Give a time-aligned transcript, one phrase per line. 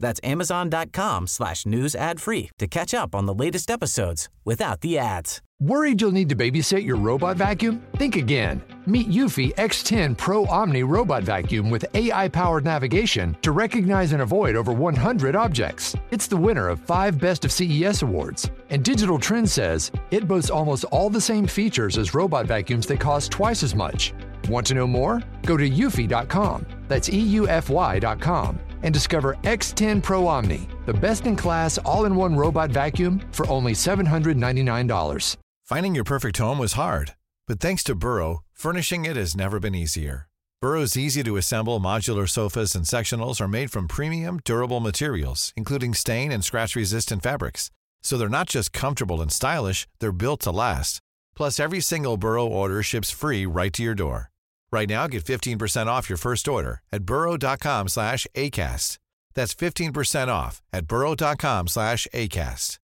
[0.00, 4.98] That's amazon.com slash news ad free to catch up on the latest episodes without the
[4.98, 5.40] ads.
[5.60, 7.80] Worried you'll need to babysit your robot vacuum?
[7.96, 8.60] Think again.
[8.86, 14.56] Meet Eufy X10 Pro Omni Robot Vacuum with AI powered navigation to recognize and avoid
[14.56, 15.94] over 100 objects.
[16.10, 18.50] It's the winner of five Best of CES awards.
[18.68, 23.00] And Digital Trends says it boasts almost all the same features as robot vacuums that
[23.00, 24.12] cost twice as much.
[24.48, 25.22] Want to know more?
[25.46, 26.66] Go to eufy.com.
[26.88, 32.70] That's EUFY.com and discover X10 Pro Omni, the best in class all in one robot
[32.70, 35.36] vacuum for only $799.
[35.64, 37.14] Finding your perfect home was hard,
[37.48, 40.28] but thanks to Burrow, furnishing it has never been easier.
[40.60, 45.94] Burrow's easy to assemble modular sofas and sectionals are made from premium, durable materials, including
[45.94, 47.70] stain and scratch resistant fabrics.
[48.02, 51.00] So they're not just comfortable and stylish, they're built to last.
[51.34, 54.30] Plus, every single Burrow order ships free right to your door.
[54.74, 58.98] Right now, get 15% off your first order at burrow.com slash ACAST.
[59.34, 62.78] That's 15% off at burrow.com slash ACAST.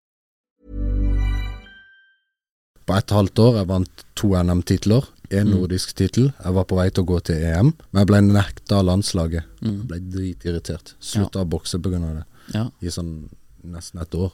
[2.86, 6.28] På ett halvt år jeg vant to NM-titler, en nordisk tittel.
[6.44, 9.48] Jeg var på vei til å gå til EM, men jeg ble nekta av landslaget.
[9.62, 10.92] Jeg ble dritirritert.
[11.02, 11.98] Slutta å bokse pga.
[11.98, 12.68] det Ja.
[12.80, 13.28] i sånn
[13.64, 14.30] nesten et år.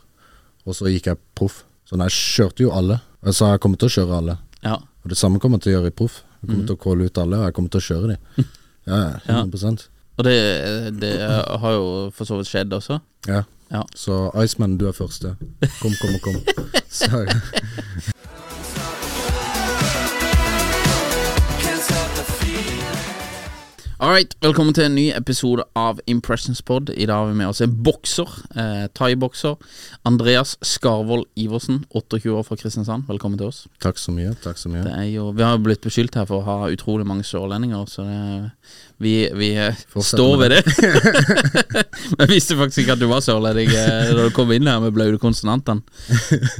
[0.67, 1.65] Og så gikk jeg proff.
[1.89, 3.01] Så jeg kjørte jo alle.
[3.33, 4.39] Sa jeg kommer til å kjøre alle.
[4.63, 4.75] ja.
[5.05, 6.23] Og det samme kommer jeg til å gjøre i proff.
[6.43, 8.45] Jeg kommer til å calle ut alle, og jeg kommer til å kjøre de.
[8.83, 8.97] Ja,
[9.29, 9.85] ja, 100%
[10.19, 10.33] Og det,
[10.99, 12.97] det har jo for så vidt skjedd også.
[13.31, 13.45] Ja.
[13.71, 13.85] Ja.
[13.95, 15.37] Så Iceman, du er første.
[15.79, 16.41] Kom, kom, kom.
[16.91, 17.23] Så,
[24.03, 26.89] Alright, velkommen til en ny episode av Impressionspod.
[26.91, 28.27] I dag har vi med oss en bokser,
[28.59, 29.55] eh, thai-bokser.
[30.05, 33.05] Andreas Skarvold Iversen, 28 år fra Kristiansand.
[33.07, 33.69] Velkommen til oss.
[33.79, 34.35] takk så mye.
[34.43, 34.83] Takk så mye.
[34.83, 38.03] Det er jo, vi har blitt beskyldt her for å ha utrolig mange sørlendinger, så
[38.03, 38.51] det,
[39.03, 40.63] vi, vi eh, står ved det.
[42.21, 44.95] jeg visste faktisk ikke at du var sørlending eh, da du kom inn her med
[44.95, 45.83] blaute konsonantene.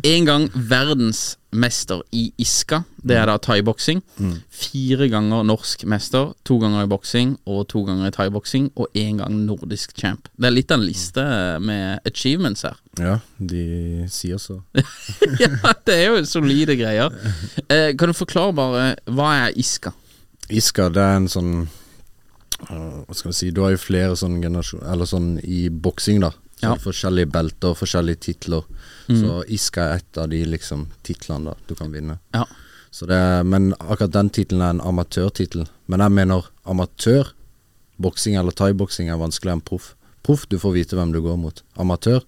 [0.07, 4.03] En gang verdensmester i Iska, det er da thaiboksing.
[4.51, 9.21] Fire ganger norsk mester, to ganger i boksing og to ganger i thaiboksing, og én
[9.23, 10.31] gang nordisk champ.
[10.37, 11.27] Det er litt av en liste
[11.63, 12.79] med achievements her.
[13.01, 14.59] Ja, de sier så.
[15.43, 15.55] ja,
[15.87, 17.13] det er jo solide greier.
[17.73, 19.95] Eh, kan du forklare bare hva er Iska?
[20.53, 21.53] Iska, det er en sånn
[22.69, 26.31] Hva skal vi si Du har jo flere sånne generasjoner Eller sånn i boksing, da.
[26.31, 26.75] Så Ja.
[26.79, 28.63] Forskjellige belter, forskjellige titler.
[29.09, 32.19] Så Iska er et av de liksom titlene da du kan vinne.
[32.33, 32.45] Ja.
[32.93, 35.67] Så det men akkurat den tittelen er en amatørtittel.
[35.89, 37.33] Men jeg mener amatør
[37.99, 39.95] boksing eller thaiboksing er vanskeligere enn proff.
[40.23, 41.63] Proff, du får vite hvem du går mot.
[41.83, 42.23] Amatør,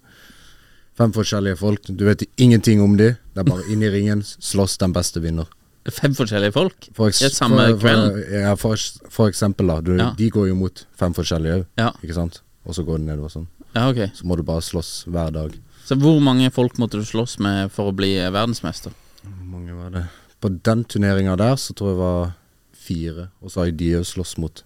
[0.98, 1.86] fem forskjellige folk.
[1.86, 3.16] Du vet ingenting om dem.
[3.34, 5.46] Det er bare inn i ringen, slåss den beste vinner.
[5.92, 6.86] Fem forskjellige folk?
[6.96, 8.22] For, I samme for, kvelden?
[8.32, 8.76] ja, for,
[9.12, 9.80] for eksempel, da.
[9.84, 10.14] Du, Ja.
[10.16, 11.90] De går jo mot fem forskjellige òg, Ja.
[12.02, 12.40] ikke sant?
[12.64, 13.46] Og så går det nedover sånn.
[13.74, 14.08] Ja, okay.
[14.16, 15.58] Så må du bare slåss hver dag.
[15.84, 18.92] Så hvor mange folk måtte du slåss med for å bli verdensmester?
[19.24, 20.06] Hvor mange var det?
[20.40, 22.32] På den turneringa der så tror jeg var
[22.72, 23.28] fire.
[23.42, 24.62] Og så har de òg slåss mot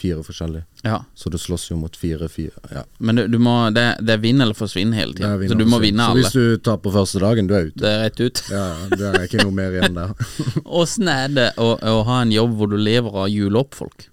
[0.00, 0.64] fire forskjellige.
[0.86, 2.82] Ja, Så du slåss jo mot fire, fire Ja.
[2.98, 5.34] men du, du må, det, det er vinn eller forsvinn hele tida.
[5.48, 6.22] Så du må vinne vinne så alle.
[6.24, 7.80] hvis du tar på første dagen, du er ute.
[7.82, 8.42] Det er rett ut.
[8.50, 8.64] Ja,
[8.96, 10.14] det er ikke noe mer igjen der.
[10.80, 13.76] Åssen er det å, å ha en jobb hvor du lever av å jule opp
[13.78, 14.06] folk?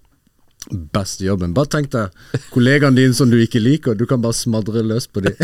[0.67, 1.53] Beste jobben.
[1.55, 2.11] Bare tenk deg
[2.51, 5.37] kollegaene dine som du ikke liker, du kan bare smadre løs på dem.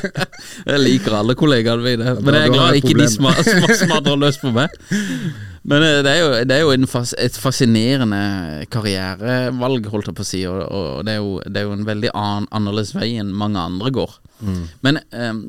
[0.70, 4.70] Jeg liker alle kollegaene mine, men jeg er glad ikke de smadrer løs på meg.
[5.68, 8.22] Men eh, det er jo, det er jo en fas, et fascinerende
[8.72, 11.88] karrierevalg, holdt jeg på å si, og, og det, er jo, det er jo en
[11.88, 14.16] veldig an, annerledes vei enn mange andre går.
[14.82, 15.44] Men um,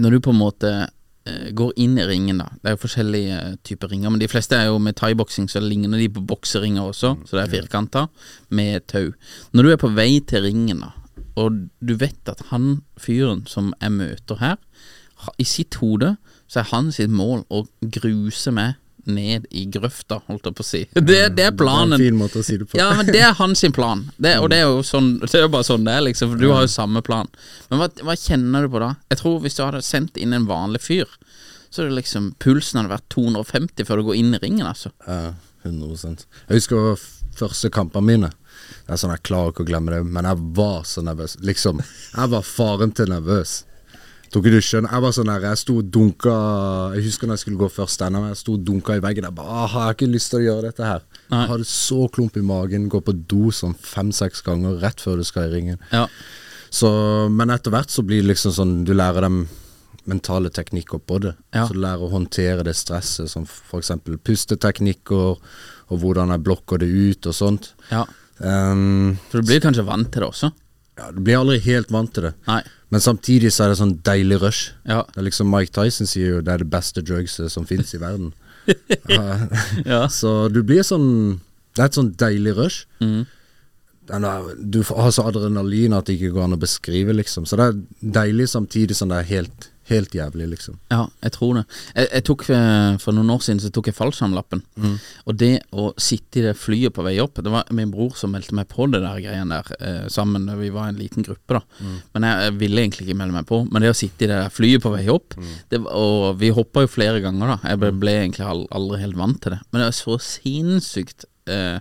[0.00, 0.70] når du på en måte
[1.28, 4.30] eh, går inn i ringen, da Det er jo forskjellige eh, typer ringer, men de
[4.30, 8.06] fleste er jo med thaiboksing, så ligner de på bokseringer også, så det er firkanta,
[8.48, 9.12] med tau.
[9.52, 10.94] Når du er på vei til ringen, da,
[11.38, 14.56] og du vet at han fyren som jeg møter her,
[15.36, 16.14] i sitt hode
[16.48, 18.78] så er han sitt mål å gruse meg
[19.08, 20.82] ned i grøfta, holdt jeg på å si.
[20.94, 21.96] Det, det er planen.
[21.96, 22.78] Det er en fin måte å si det på.
[22.80, 24.04] Ja, men det er hans plan.
[24.16, 26.32] Det, og det er jo sånn Det er bare sånn det er, liksom.
[26.34, 27.30] For du har jo samme plan.
[27.68, 28.94] Men hva, hva kjenner du på da?
[29.12, 31.10] Jeg tror hvis du hadde sendt inn en vanlig fyr,
[31.68, 34.92] så hadde liksom pulsen hadde vært 250 før du går inn i ringen, altså.
[35.06, 35.34] Ja,
[35.66, 37.00] 100 Jeg husker
[37.38, 38.30] første kampene mine.
[38.86, 41.36] Det er sånn Jeg klarer ikke å glemme det, men jeg var så nervøs.
[41.44, 41.82] Liksom,
[42.14, 43.62] jeg var faren til nervøs.
[44.28, 46.32] Tror ikke du skjønner Jeg var sånn der, jeg sto og dunka
[46.94, 49.24] Jeg husker når jeg skulle gå først ennå, jeg sto og dunka i veggen.
[49.28, 51.06] Jeg bare «Ah, har jeg ikke lyst til å gjøre dette her.
[51.30, 51.40] Nei.
[51.44, 55.24] Jeg hadde så klump i magen, gå på do sånn fem-seks ganger rett før du
[55.28, 55.80] skal i ringen.
[55.92, 56.06] Ja.
[56.68, 56.90] Så,
[57.32, 59.46] men etter hvert så blir det liksom sånn Du lærer dem
[60.08, 61.34] mentale teknikker på det.
[61.52, 61.66] Ja.
[61.68, 63.90] Så du lærer å håndtere det stresset, som f.eks.
[64.24, 65.36] pusteteknikker,
[65.88, 67.72] og hvordan jeg blokker det ut og sånt.
[67.92, 68.04] ja.
[68.38, 70.52] Um, For du blir kanskje vant til det også?
[70.98, 72.34] Ja, du blir aldri helt vant til det.
[72.48, 72.60] Nei.
[72.92, 74.70] Men samtidig så er det sånn deilig rush.
[74.88, 75.02] Ja.
[75.12, 78.02] Det er liksom Mike Tyson sier jo det er det beste drugset som fins i
[78.02, 78.32] verden.
[79.88, 81.38] Ja, så du blir sånn
[81.72, 82.82] Det er et sånn deilig rush.
[83.00, 83.22] Mm.
[84.12, 87.46] Er, du har så adrenalin at det ikke går an å beskrive, liksom.
[87.48, 87.78] Så det er
[88.18, 90.76] deilig samtidig som det er helt, helt jævlig, liksom.
[90.92, 91.64] Ja, jeg tror det.
[91.94, 94.62] Jeg, jeg tok eh, For noen år siden så tok jeg fallskjermlappen.
[95.26, 98.32] Og det å sitte i det flyet på vei opp Det var min bror som
[98.34, 100.48] meldte meg på det der greiene der eh, sammen.
[100.60, 101.62] Vi var en liten gruppe, da.
[102.14, 103.62] Men jeg, jeg ville egentlig ikke melde meg på.
[103.70, 105.36] Men det å sitte i det der flyet på vei opp
[105.72, 107.58] det, Og vi hoppa jo flere ganger, da.
[107.72, 109.62] Jeg ble, ble egentlig aldri helt vant til det.
[109.70, 111.78] Men det var så sinnssykt eh,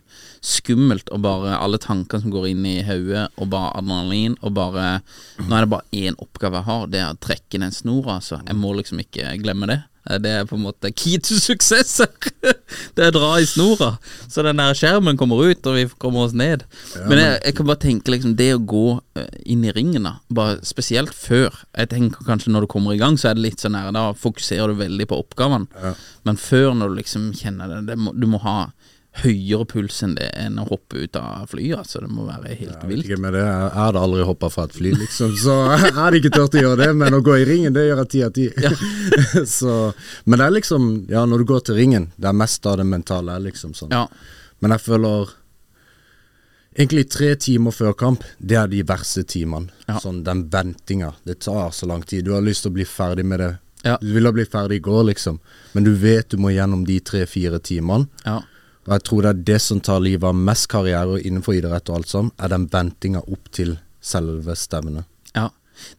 [0.48, 4.88] skummelt og bare alle tankene som går inn i hodet, og bare adrenalin, og bare
[5.44, 8.42] Nå er det bare én oppgave jeg har, det er å trekke den snora, altså.
[8.48, 9.80] Jeg må liksom ikke glemme det.
[10.10, 11.98] Eh, Det er på en måte key to suksess!
[12.96, 13.90] Det er å dra i snora,
[14.32, 16.64] så den der skjermen kommer ut, og vi kommer oss ned.
[17.10, 18.86] Men jeg, jeg kan bare tenke liksom det å gå
[19.20, 23.18] eh, inn i ringen, da, spesielt før Jeg tenker kanskje når du kommer i gang,
[23.20, 25.68] så er det litt sånn her, da fokuserer du veldig på oppgavene.
[26.28, 28.58] Men før, når du liksom kjenner det, det må, du må ha
[29.24, 31.80] høyere puls enn det enn å hoppe ut av flyet.
[31.80, 33.08] Altså, det må være helt ja, vilt.
[33.08, 33.44] ikke med det.
[33.46, 35.34] Jeg hadde aldri hoppa fra et fly, liksom.
[35.42, 36.90] Så jeg hadde ikke turt å gjøre det.
[37.02, 38.48] Men å gå i ringen, det gjør jeg ti av ti.
[39.58, 39.74] Så
[40.26, 42.88] Men det er liksom Ja, når du går til ringen, det er mest av det
[42.88, 43.94] mentale liksom sånn.
[43.94, 44.06] Ja.
[44.64, 45.36] Men jeg føler
[46.78, 49.72] Egentlig tre timer før kamp, det er de verste timene.
[49.88, 49.96] Ja.
[49.98, 51.16] Sånn den ventinga.
[51.26, 52.28] Det tar så lang tid.
[52.28, 53.56] Du har lyst til å bli ferdig med det.
[54.02, 55.40] Du ville bli ferdig i går, liksom.
[55.74, 58.06] Men du vet du må gjennom de tre-fire timene.
[58.26, 58.44] Ja.
[58.88, 62.00] Og jeg tror det er det som tar livet av mest karriere innenfor idrett og
[62.02, 65.04] alt sånn, er den ventinga opp til selve stevnet.
[65.36, 65.50] Ja.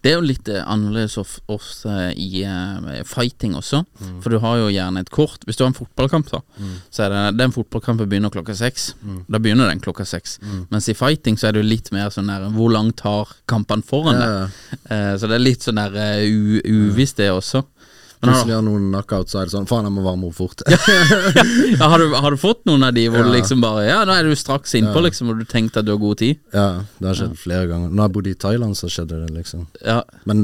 [0.02, 3.84] Det er jo litt eh, annerledes of- ofte i eh, fighting også.
[4.00, 4.16] Mm.
[4.24, 5.44] For du har jo gjerne et kort.
[5.46, 6.40] Hvis du har en fotballkamp, da,
[6.90, 8.88] så er det den fotballkampen begynner klokka seks.
[9.04, 9.20] Mm.
[9.30, 10.38] Da begynner den klokka seks.
[10.72, 13.86] Mens i fighting så er det jo litt mer sånn der Hvor langt tar kampene
[13.86, 14.58] foran Ja, deg?
[14.90, 16.26] Eh, så det er litt sånn der eh,
[16.66, 17.62] uvisst, det også.
[18.20, 20.62] Plutselig har noen knockout, så er det sånn Faen, jeg må varme opp fort.
[20.66, 24.14] ja, har, du, har du fått noen av de hvor du liksom bare Ja, nå
[24.16, 26.40] er du straks innpå, liksom, og du tenkte at du har god tid?
[26.54, 26.66] ja,
[26.98, 27.92] det har skjedd flere ganger.
[27.94, 29.68] Når jeg bodde i Thailand, så skjedde det, liksom.
[29.86, 30.00] Ja.
[30.26, 30.42] Men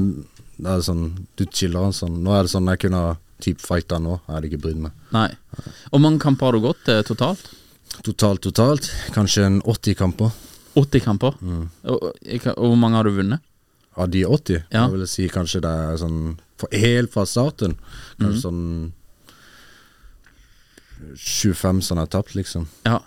[0.54, 1.04] det er sånn
[1.34, 2.20] Du chiller og sånn.
[2.22, 3.02] Nå er det sånn jeg kunne
[3.42, 4.20] typ fighta nå.
[4.28, 4.94] Jeg hadde ikke brydd meg.
[5.12, 5.26] Nei.
[5.90, 7.42] Hvor mange kamper har du gått eh, totalt?
[8.06, 8.86] Totalt, totalt.
[9.14, 10.30] Kanskje en 80 kamper.
[10.78, 11.34] 80 kamper.
[11.42, 11.66] Mm.
[11.90, 13.42] Og, og, og hvor mange har du vunnet?
[13.98, 14.86] Av de 80, Ja.
[14.86, 16.16] jeg vil si kanskje det er sånn
[16.72, 17.76] Helt fra starten.
[18.20, 18.62] Kanskje sånn
[21.20, 22.68] 25 som jeg har tapt, liksom.
[22.86, 23.00] Ja.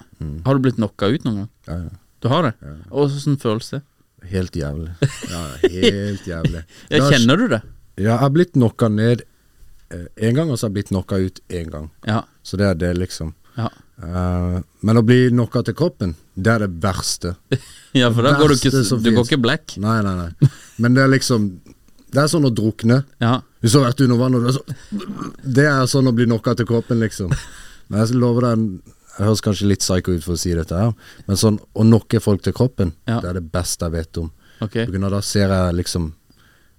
[0.45, 1.49] Har du blitt knocka ut noen gang?
[1.69, 2.03] Ja, ja.
[2.21, 2.53] Du har det?
[2.89, 3.81] Og Hvordan føles det?
[4.27, 4.91] Helt jævlig.
[5.29, 6.63] Ja, helt jævlig.
[6.93, 7.61] Ja, kjenner du det?
[7.97, 9.23] Ja, jeg har blitt knocka ned
[9.89, 11.91] én gang, og så har jeg blitt knocka ut én gang.
[12.05, 12.23] Ja.
[12.43, 13.35] Så det er det, liksom.
[13.57, 17.31] Ja, Uh, men å bli knocka til kroppen, det er det verste.
[17.97, 19.73] ja for da går du ikke Du går ikke black?
[19.81, 20.49] Nei, nei, nei.
[20.77, 21.47] Men det er liksom
[22.11, 23.01] Det er sånn å drukne.
[23.23, 23.41] Ja.
[23.61, 24.61] Hvis du har vært under vann og du er så
[25.57, 27.33] Det er sånn å bli knocka til kroppen, liksom.
[27.89, 28.65] Men jeg lover deg
[29.17, 30.91] Det høres kanskje litt psycho ut for å si dette her,
[31.25, 33.19] men sånn å knocke folk til kroppen, Ja.
[33.19, 34.31] det er det beste jeg vet om.
[34.61, 34.85] Okay.
[34.85, 36.13] På grunn av da ser jeg liksom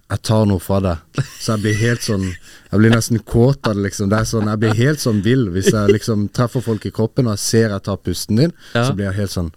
[0.09, 0.97] Jeg tar noe fra deg.
[1.39, 4.09] Så jeg blir helt sånn Jeg blir nesten kåt av det, liksom.
[4.09, 7.27] Det er sånn, Jeg blir helt sånn vill hvis jeg liksom treffer folk i kroppen
[7.27, 8.53] og jeg ser jeg tar pusten din.
[8.73, 8.87] Ja.
[8.87, 9.51] Så blir jeg helt sånn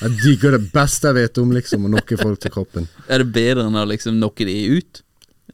[0.00, 2.88] Jeg digger det beste jeg vet om, liksom, å knocke folk til kroppen.
[3.08, 5.02] Er det bedre enn å liksom knocke de ut?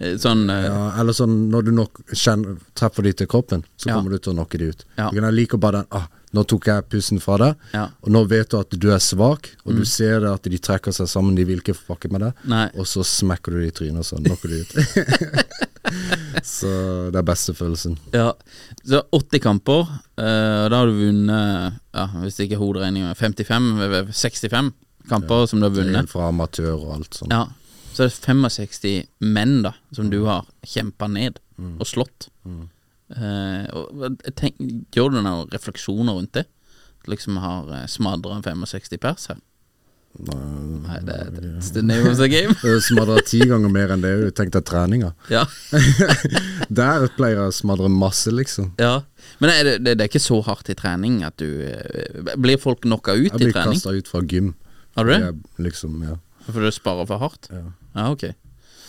[0.00, 0.61] Eh, Sånn uh...
[0.66, 3.97] Ja, eller sånn når du nok kjenner, treffer de til kroppen, så Ja.
[3.99, 4.85] kommer du til å knocke de ut.
[4.99, 5.11] Ja.
[5.14, 7.87] Jeg liker bare den ah, Nå tok jeg pusten fra deg, Ja.
[8.05, 10.93] og nå vet du at du er svak, og du ser det at de trekker
[10.93, 12.66] seg sammen, de vil ikke fucke med deg, Nei.
[12.76, 14.75] og så smekker du de i trynet, og så knocker du ut.
[16.47, 16.71] så
[17.14, 17.97] det er beste følelsen.
[18.14, 18.33] Ja.
[18.85, 19.87] Så 80 kamper,
[20.19, 24.73] eh, og da har du vunnet ja, Hvis ikke hoderegninga, 55 eh, 65
[25.11, 26.11] kamper som du har vunnet.
[26.11, 27.33] Fra amatør og alt sånt.
[27.33, 27.47] Ja.
[27.97, 31.38] Så er 65 menn da som du har kjempa ned
[31.81, 32.28] og slått.
[32.45, 32.64] Eh,
[33.07, 34.57] og tenk,
[34.95, 36.47] gjør du noen refleksjoner rundt det?
[37.07, 39.39] Liksom har uh, smadra 65 pers her?
[40.17, 42.55] Nei, det er det, the name of the game.
[42.89, 45.13] smadra ti ganger mer enn det du tenkte treninga.
[45.35, 45.45] ja.
[46.81, 48.73] Der pleier jeg å smadre masse, liksom.
[48.81, 49.03] ja.
[49.43, 52.57] Men er det, det, det er ikke så hardt i trening at du eh, Blir
[52.63, 53.51] folk knocka ut i trening?
[53.51, 54.55] Jeg blir kasta ut fra gym.
[54.97, 55.19] Har du det?
[55.21, 56.17] Jeg, liksom, ja.
[56.47, 57.51] For du sparer for hardt?
[57.53, 57.65] Ja.
[57.97, 58.31] Ja, ok.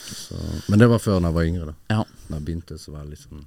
[0.08, 0.40] Så,
[0.72, 1.68] men det var før da jeg var yngre.
[1.68, 2.06] da Ja.
[2.30, 3.44] Da jeg begynte, så var jeg sånn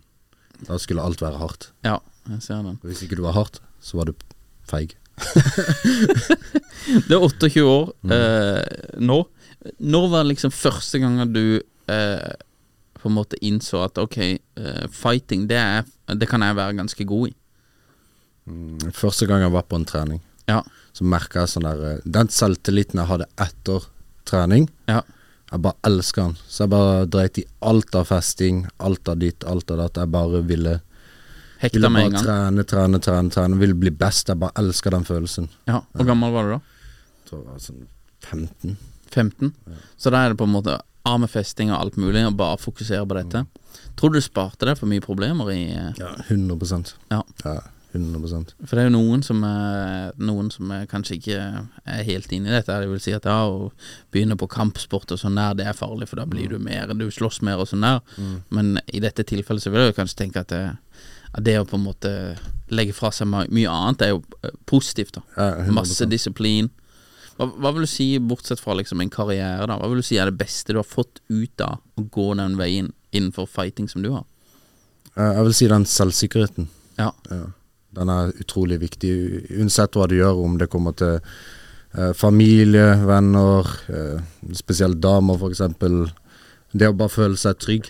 [0.69, 1.71] Da skulle alt være hardt.
[1.87, 1.99] Ja,
[2.29, 2.79] jeg ser den.
[2.85, 4.15] Hvis ikke du var hardt, så var du
[4.71, 4.97] feig.
[7.09, 9.19] Du er 28 år eh, nå.
[9.85, 11.43] Når var liksom første gangen du
[11.93, 12.33] eh,
[13.01, 15.85] på en måte innså at ok, eh, fighting, det, er,
[16.17, 17.35] det kan jeg være ganske god i?
[18.51, 20.63] Mm, Første gang jeg var på en trening, Ja.
[20.97, 23.85] så merka jeg sånn der eh, Den selvtilliten jeg hadde etter
[24.29, 25.03] trening, Ja.
[25.51, 26.37] Jeg bare elsker den.
[26.47, 29.99] Så jeg bare dreit i alt av festing, alt av ditt, alt av datt.
[29.99, 30.77] Jeg bare ville,
[31.63, 33.59] Hekta ville bare trene, trene, trene, trene.
[33.59, 34.31] Ville bli best.
[34.31, 35.51] Jeg bare elsker den følelsen.
[35.71, 35.83] Ja.
[35.97, 36.61] Hvor gammel var du da?
[36.61, 37.83] Jeg tror jeg var sånn
[38.31, 38.79] 15.
[39.11, 39.53] 15?
[39.99, 40.79] Så da er det på en måte
[41.11, 43.45] av med festing og alt mulig, og bare fokusere på dette.
[43.99, 47.23] Tror du du sparte deg for mye problemer i eh, Ja, 100 Ja.
[47.45, 47.59] ja
[47.93, 51.39] 100 For det er jo noen som, er, noen som er kanskje ikke
[51.85, 52.77] er helt inne i dette.
[52.83, 53.73] Det vil si at ja, å
[54.15, 57.07] begynne på kampsport og sånn der, det er farlig, for da blir du mer Du
[57.11, 58.01] slåss mer og sånn der.
[58.55, 60.63] Men i dette tilfellet så vil jeg kanskje tenke at det,
[61.35, 62.13] at det å på en måte
[62.71, 65.19] legge fra seg my- mye annet, er jo eh, positivt.
[65.19, 66.71] da Ja, Masse disiplin.
[67.39, 70.19] Hva, hva vil du si, bortsett fra liksom en karriere, da Hva vil du si
[70.21, 74.03] er det beste du har fått ut av å gå den veien innenfor fighting som
[74.03, 74.27] du har?
[75.17, 76.69] Eh, Jeg vil si den selvsikkerheten.
[76.99, 77.11] Ja.
[77.31, 77.47] Ja.
[77.97, 79.13] Den er utrolig viktig,
[79.59, 81.17] uansett hva du gjør, om det kommer til
[81.99, 84.21] eh, familie, venner, eh,
[84.55, 85.63] spesielt damer f.eks.
[86.71, 87.89] Det å bare føle seg trygg.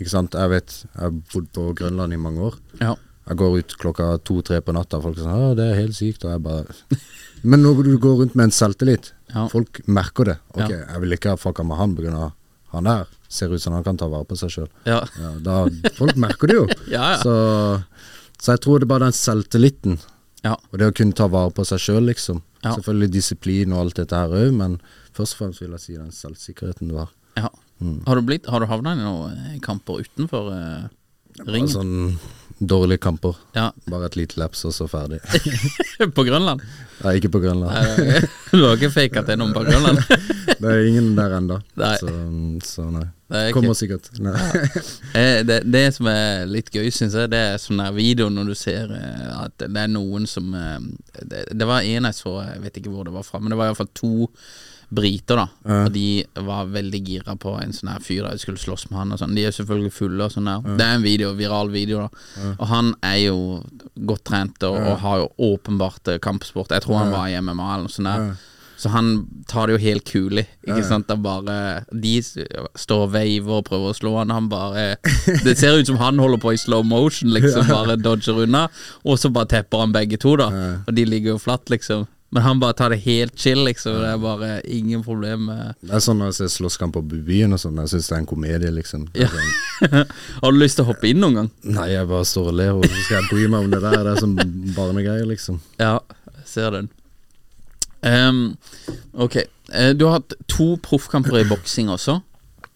[0.00, 0.32] Ikke sant?
[0.34, 2.56] Jeg vet, jeg har bodd på Grønland i mange år.
[2.80, 2.94] Ja.
[3.28, 6.24] Jeg går ut klokka to-tre på natta, folk er sånn 'Å, det er helt sykt',
[6.26, 6.64] og jeg bare
[7.44, 9.46] Men når du går rundt med en selvtillit, Ja.
[9.48, 10.38] folk merker det.
[10.54, 10.84] Ok, Ja.
[10.92, 12.32] jeg vil ikke ha fucka med han pga.
[12.72, 14.68] han der ser ut som han kan ta vare på seg sjøl.
[14.86, 15.04] Ja.
[15.20, 16.66] Ja, folk merker det jo.
[17.24, 17.82] Så,
[18.44, 19.98] så jeg tror det er bare den selvtilliten,
[20.44, 20.54] Ja.
[20.70, 22.42] og det å kunne ta vare på seg sjøl, liksom.
[22.64, 22.74] Ja.
[22.76, 24.78] Selvfølgelig disiplin og alt dette her òg, men
[25.16, 27.08] først og fremst vil jeg si den selvsikkerheten du har.
[27.40, 27.48] Ja.
[27.80, 28.02] Mm.
[28.06, 30.84] Har du, blitt, har du havna i noen kamper utenfor eh,
[31.48, 31.68] ringen?
[31.72, 31.94] Sånn
[32.58, 33.36] dårlige kamper.
[33.56, 35.20] Ja, Bare et lite laps, og så ferdig.
[36.16, 36.62] på Grønland?
[37.04, 37.74] Nei, ikke på Grønland.
[38.52, 40.00] du har ikke faka til noen på Grønland?
[40.60, 41.58] Det er ingen der ennå.
[41.74, 42.10] Så,
[42.64, 43.08] så nei.
[43.34, 44.10] Er Kommer sikkert.
[44.22, 44.36] Nei.
[45.14, 48.48] Eh, det, det som er litt gøy, syns jeg, det er sånn der video når
[48.50, 50.80] du ser eh, at det er noen som eh,
[51.22, 53.58] det, det var en jeg så, jeg vet ikke hvor det var fra, men det
[53.60, 54.10] var iallfall to
[54.90, 55.46] briter, da.
[55.84, 58.98] Og de var veldig gira på en sånn her fyr da de skulle slåss med
[59.00, 59.34] han og sånn.
[59.34, 60.60] De er selvfølgelig fulle og sånn der.
[60.78, 62.54] Det er en video, viral video, da.
[62.58, 63.38] Og han er jo
[64.06, 66.70] godt trent og, og har jo åpenbart eh, kampsport.
[66.74, 68.34] Jeg tror han var i MMA eller noe sånt der.
[68.76, 70.42] Så han tar det jo helt kulig.
[70.66, 71.06] Ikke sant?
[71.06, 74.32] Da bare De står og veiver og prøver å slå han.
[74.34, 74.96] Han bare
[75.44, 77.68] Det ser ut som han holder på i slow motion, liksom.
[77.70, 78.64] Bare dodger unna.
[79.06, 80.48] Og så bare tepper han begge to, da.
[80.88, 82.06] Og de ligger jo flatt, liksom.
[82.34, 83.94] Men han bare tar det helt chill, liksom.
[84.02, 87.54] Det er bare ingen problem med Det er sånn når jeg ser slåsskamper på byen
[87.54, 89.04] og sånn, jeg syns det er en komedie, liksom.
[89.14, 89.28] Ja.
[89.30, 89.94] sånn,
[90.42, 91.52] Har du lyst til å hoppe inn noen gang?
[91.76, 94.00] Nei, jeg bare står og ler, og så skal jeg bry meg om det der.
[94.02, 94.34] Det er sånn
[94.74, 95.62] barnegreier, liksom.
[95.78, 95.94] Ja,
[96.34, 96.90] jeg ser den.
[98.02, 98.42] Um,
[99.14, 99.38] ok.
[99.70, 102.18] Eh, du har hatt to proffkamper i boksing også.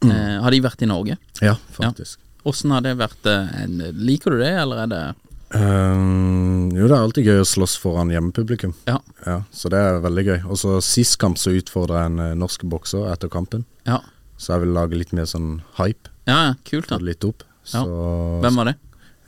[0.06, 1.18] Eh, har de vært i Norge?
[1.42, 2.22] Ja, faktisk.
[2.46, 3.26] Åssen har det vært?
[3.26, 5.02] eh, liker du det, eller er det
[5.56, 8.74] Ehm, jo, det er alltid gøy å slåss foran hjemmepublikum.
[8.88, 8.98] Ja.
[9.24, 10.38] Ja, så det er veldig gøy.
[10.50, 13.64] Og så sist kamp så utfordra jeg en eh, norsk bokser etter kampen.
[13.88, 14.00] Ja,
[14.38, 16.12] Så jeg vil lage litt mer sånn hype.
[16.28, 16.98] ja ja, kult, da.
[17.02, 17.42] litt opp.
[17.64, 17.80] Så
[18.44, 18.76] Hvem var det?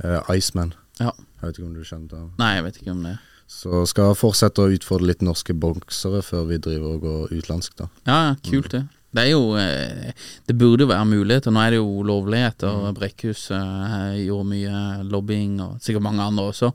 [0.05, 0.71] Uh, Iceman.
[1.01, 1.11] Ja.
[1.41, 2.31] Jeg vet ikke om du kjente ham.
[2.39, 3.17] Nei, jeg vet ikke om det
[3.51, 7.75] Så skal jeg fortsette å utfordre litt norske boksere før vi driver og går utenlandsk,
[7.81, 7.89] da.
[8.07, 8.85] Ja, ja, kult det.
[9.13, 10.13] Det er jo eh,
[10.47, 11.51] Det burde jo være muligheter.
[11.51, 12.93] Nå er det jo lovligheter.
[12.95, 16.71] Brekkhus eh, gjorde mye lobbying, og sikkert mange andre også.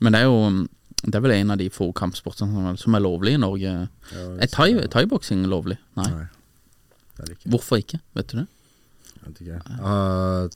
[0.00, 0.66] Men det er jo
[1.04, 3.70] Det er vel en av de få kampsportene som, er lovlig i Norge.
[4.12, 5.78] Er thai- thaiboksing lovlig?
[5.96, 6.08] Nei.
[6.10, 6.26] Nei.
[7.16, 7.50] Det er det ikke.
[7.54, 8.00] Hvorfor ikke?
[8.18, 8.46] Vet du det?
[9.14, 9.62] Jeg vet ikke.
[9.78, 10.50] Jeg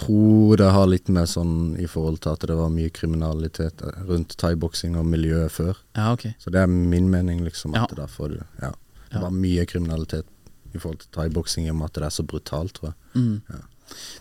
[0.00, 4.36] tror det har litt med sånn i forhold til at det var mye kriminalitet rundt
[4.40, 5.76] thaiboksing og miljøet før.
[5.98, 6.32] Ja, okay.
[6.40, 7.74] Så det er min mening, liksom.
[7.74, 7.86] At Ja.
[7.90, 8.70] det derfor ja.
[9.10, 10.26] Det var mye kriminalitet
[10.74, 13.22] i forhold til thaiboksing, i og med at det er så brutalt, tror jeg.
[13.22, 13.62] Mm.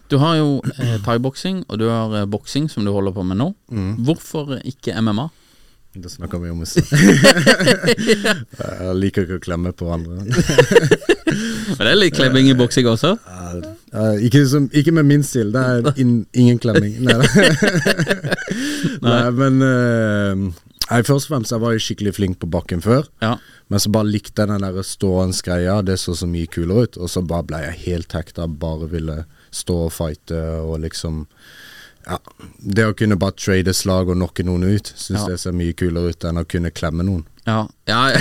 [0.09, 0.47] Du har jo
[0.81, 3.51] eh, thaiboksing, og du har eh, boksing, som du holder på med nå.
[4.01, 5.29] Hvorfor ikke MMA?
[5.93, 6.85] Det snakker vi om i stad.
[8.85, 10.21] jeg liker ikke å klemme på hverandre.
[11.77, 13.15] Men det er litt klemming i boksing også.
[13.89, 16.93] Eh, ikke, som, ikke med min stil, det er in, ingen klemming.
[17.05, 17.17] Nei,
[19.05, 20.45] Nei men uh,
[20.89, 23.09] jeg, Først og fremst, jeg var jo skikkelig flink på bakken før.
[23.23, 23.35] Ja.
[23.69, 26.97] Men så bare likte jeg den der stående greia, det så så mye kulere ut.
[26.97, 29.17] Og så bare ble jeg helt hekta, bare ville
[29.53, 31.25] stå og fighte og liksom
[32.09, 32.15] Ja,
[32.57, 35.27] Det å kunne bare trade slag og knocke noen ut, syns Ja.
[35.35, 37.25] jeg ser mye kulere ut enn å kunne klemme noen.
[37.45, 37.99] Ja, ja.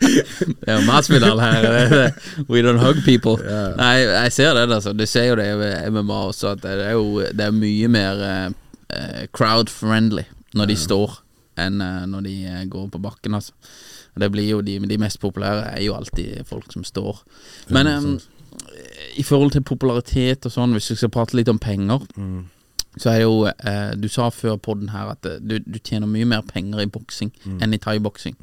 [0.00, 1.62] det er jo Masvidal her.
[1.62, 2.44] det er det.
[2.48, 3.36] We don't hug people.
[3.78, 4.66] Nei, jeg ser det.
[4.72, 4.92] Altså.
[4.92, 8.22] Du ser jo det i MMA også, at det er jo det er mye mer
[8.26, 10.24] uh, crowd-friendly
[10.58, 11.20] når de står,
[11.58, 13.34] enn eh, når de eh, går på bakken.
[13.34, 13.52] Altså.
[14.20, 17.24] Det blir jo de, de mest populære er jo alltid folk som står.
[17.70, 18.14] Men um,
[19.16, 22.06] i forhold til popularitet og sånn, hvis vi skal prate litt om penger
[22.98, 26.26] så er jo eh, Du sa før på den her at du, du tjener mye
[26.26, 27.30] mer penger i boksing
[27.62, 28.34] enn i thaiboksing.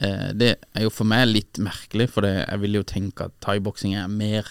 [0.00, 3.36] Eh, det er jo for meg litt merkelig, for det, jeg vil jo tenke at
[3.44, 4.48] thaiboksing er mer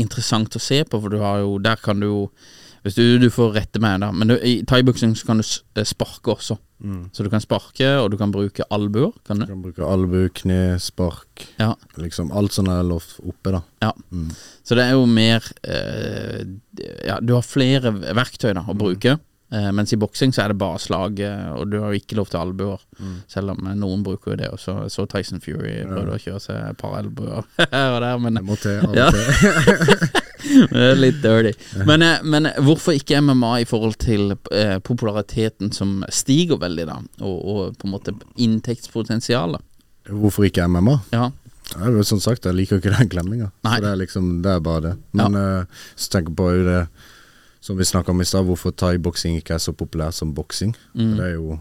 [0.00, 2.22] interessant å se på, for du har jo Der kan du jo
[2.84, 5.44] Hvis du, du får rette meg, da, men du, i thaiboksing kan du
[5.76, 6.58] eh, sparke også.
[7.10, 9.50] Så du kan sparke, og du kan bruke albuer, kan Du du?
[9.50, 11.72] kan bruke albu, kne, spark, Ja.
[11.98, 13.60] liksom alt som er lov oppe, da.
[13.82, 13.90] Ja.
[14.62, 16.44] Så det er jo mer eh,
[17.08, 19.16] Ja, du har flere verktøy da å bruke.
[19.50, 22.18] Eh, mens i boksing så er det bare slag, eh, og du har jo ikke
[22.18, 22.82] lov til albuer.
[23.32, 24.74] Selv om eh, noen bruker jo det også.
[24.84, 28.40] Jeg så Tyson Fury prøvde å kjøre seg et par albuer her og der, men
[28.40, 29.08] Det må til av og Ja.
[30.74, 31.54] det er litt dirty.
[31.88, 34.36] Men, men hvorfor ikke MMA i forhold til
[34.84, 37.00] populariteten som stiger veldig, da?
[37.24, 39.64] Og, og på en måte inntektspotensialet?
[40.08, 41.00] Hvorfor ikke MMA?
[41.16, 41.30] Ja.
[41.74, 43.50] Ja, er jo som sagt, jeg liker ikke den klemminga.
[43.66, 44.94] Det er liksom, det er bare det.
[45.18, 46.78] Men eh, så tenker jeg på jo det
[47.60, 50.76] som vi snakka om i stad, hvorfor thaiboksing ikke er så populær som boksing.
[50.94, 51.16] Mm.
[51.18, 51.58] Det er jo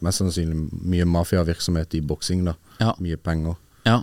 [0.00, 2.54] mest sannsynlig mye mafiavirksomhet i boksing, da.
[2.80, 2.94] Ja.
[3.02, 3.58] Mye penger.
[3.86, 4.00] Ja.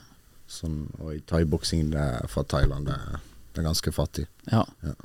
[0.48, 3.20] Sånn, og i thaiboksing det fra Thailand, det er,
[3.54, 4.28] det er ganske fattig.
[4.52, 4.66] ja.
[4.86, 4.96] Ja.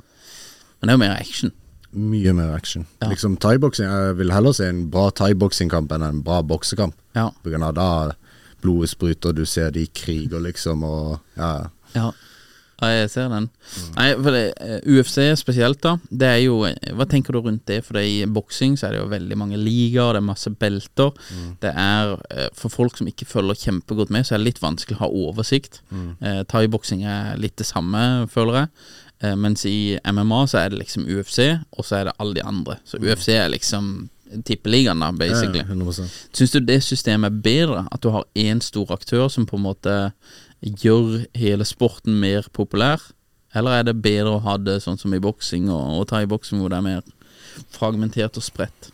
[0.79, 1.51] Men det er jo mer action.
[1.95, 2.85] Mye mer action.
[2.99, 3.07] Ja.
[3.07, 6.97] Liksom thaiboksing Jeg vil heller se en bra thaiboksingkamp enn en bra boksekamp.
[7.15, 7.29] Ja.
[7.43, 7.85] På grunn av da
[8.63, 11.69] blodet spruter, du ser de kriger, liksom, og ja.
[11.95, 12.09] Ja,
[12.89, 13.47] ja jeg ser den.
[13.95, 15.95] Nei, for det, eh, UFC spesielt, da.
[16.09, 17.81] Det er jo eh, Hva tenker du rundt det?
[17.85, 21.13] For det i boksing så er det jo veldig mange ligaer, det er masse belter.
[21.63, 24.99] Det er eh, For folk som ikke følger kjempegodt med, så er det litt vanskelig
[24.99, 25.81] å ha oversikt.
[26.21, 28.73] Eh, Thaiboksing er litt det samme, føler jeg.
[29.23, 31.39] Eh, mens i MMA så er det liksom UFC,
[31.77, 32.79] og så er det alle de andre.
[32.85, 34.09] Så UFC er liksom
[34.45, 35.59] tippeligaen, da, basically.
[35.61, 35.65] Ja,
[36.33, 37.83] Syns du det systemet er bedre?
[37.91, 39.93] At du har én stor aktør som på en måte
[40.63, 43.01] gjør hele sporten mer populær?
[43.53, 46.71] Eller er det bedre å ha det sånn som i boksing og, og thaiboksing, hvor
[46.73, 47.03] det er mer
[47.75, 48.89] fragmentert og spredt?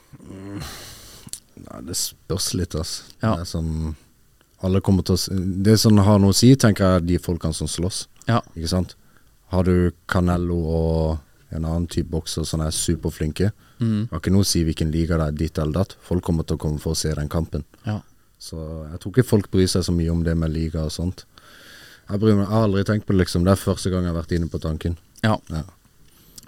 [1.59, 3.03] Nei, det spørs litt, altså.
[3.21, 3.35] Ja.
[3.37, 3.73] Det er sånn
[4.65, 7.55] Alle kommer til å Det som har noe å si, tenker jeg, er de folkene
[7.55, 8.01] som slåss.
[8.27, 8.41] Ja.
[8.55, 8.95] Ikke sant?
[9.53, 14.09] Har du Canello og en annen type bokser som er superflinke, Mm.
[14.11, 15.93] har ikke noe å si hvilken liga det er ditt eller datt.
[16.03, 17.63] Folk kommer til å komme for å se den kampen.
[17.85, 18.01] Ja.
[18.37, 18.57] Så
[18.91, 21.23] jeg tror ikke folk bryr seg så mye om det med liga og sånt.
[22.09, 23.43] Jeg, bryr meg, jeg har aldri tenkt på det, liksom.
[23.45, 24.97] Det er første gang jeg har vært inne på tanken.
[25.25, 25.37] ja.
[25.49, 25.65] Ja.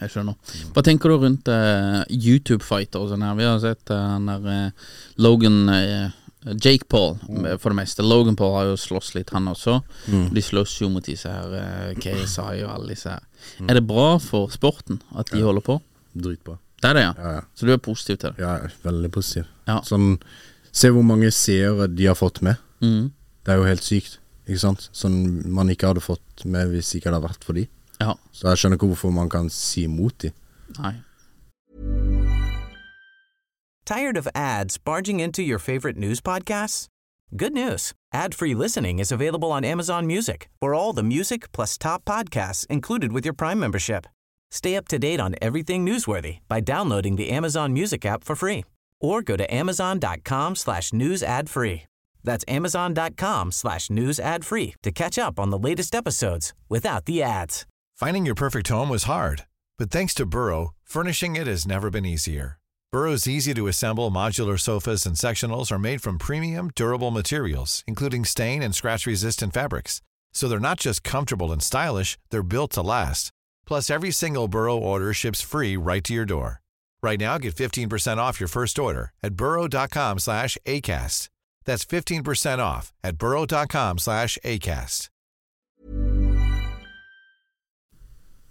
[0.02, 0.56] Jeg skjønner.
[0.74, 3.36] Hva tenker du rundt uh, YouTube-fighter og sånn her?
[3.38, 4.88] Vi har sett uh, der uh,
[5.22, 5.60] Logan
[6.58, 7.60] Jake Paul, mm.
[7.62, 8.02] for det meste.
[8.02, 9.76] Logan Paul har jo slåss litt, han også.
[10.34, 13.22] De slåss jo mot disse her KSI og alle disse her.
[13.68, 15.78] Er det bra for sporten at de holder på?
[16.18, 16.58] Dritbra.
[16.82, 17.14] Det er det, ja.
[17.18, 17.44] Ja, ja.
[17.54, 18.42] Så du er positiv til det?
[18.42, 19.46] Ja, veldig positiv.
[19.70, 19.78] Ja.
[19.86, 20.16] Sånn,
[20.74, 22.58] se hvor mange seere de har fått med.
[22.82, 23.12] Mhm.
[23.46, 24.18] Det er jo helt sykt.
[24.48, 24.90] Ikke sant?
[24.96, 27.68] Sånn man ikke hadde fått med hvis ikke det hadde vært for de.
[28.02, 28.16] Ja.
[28.34, 30.32] Så jeg skjønner ikke hvorfor man kan si imot de.
[30.80, 30.96] Nei.
[33.86, 36.88] Tired of ads barging into your favorite news podcasts?
[37.36, 37.94] Good news.
[38.14, 43.12] Ad-free listening is available on Amazon Music for all the music plus top podcasts included
[43.12, 44.06] with your Prime membership.
[44.52, 48.66] Stay up to date on everything newsworthy by downloading the Amazon Music app for free
[49.00, 51.84] or go to amazon.com slash news ad free.
[52.24, 57.22] That's amazon.com slash news ad free to catch up on the latest episodes without the
[57.22, 57.66] ads.
[57.96, 59.46] Finding your perfect home was hard,
[59.78, 62.58] but thanks to Burrow, furnishing it has never been easier.
[62.92, 68.26] Burrow's easy to assemble modular sofas and sectionals are made from premium, durable materials, including
[68.26, 70.02] stain and scratch resistant fabrics.
[70.34, 73.32] So they're not just comfortable and stylish, they're built to last.
[73.66, 76.62] Plus, every single Burrow order ships free right to your door.
[77.02, 81.30] Right now, get 15% off your first order at burrow.com slash ACAST.
[81.66, 85.10] That's 15% off at burrow.com slash ACAST.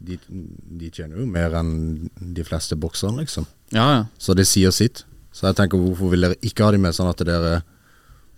[0.00, 0.16] de.
[0.80, 3.44] De tjener jo mer enn de fleste bokserne, liksom.
[3.74, 4.04] Ja, ja.
[4.18, 5.04] Så det sier sitt.
[5.32, 7.60] Så jeg tenker, hvorfor vil dere ikke ha de med, sånn at dere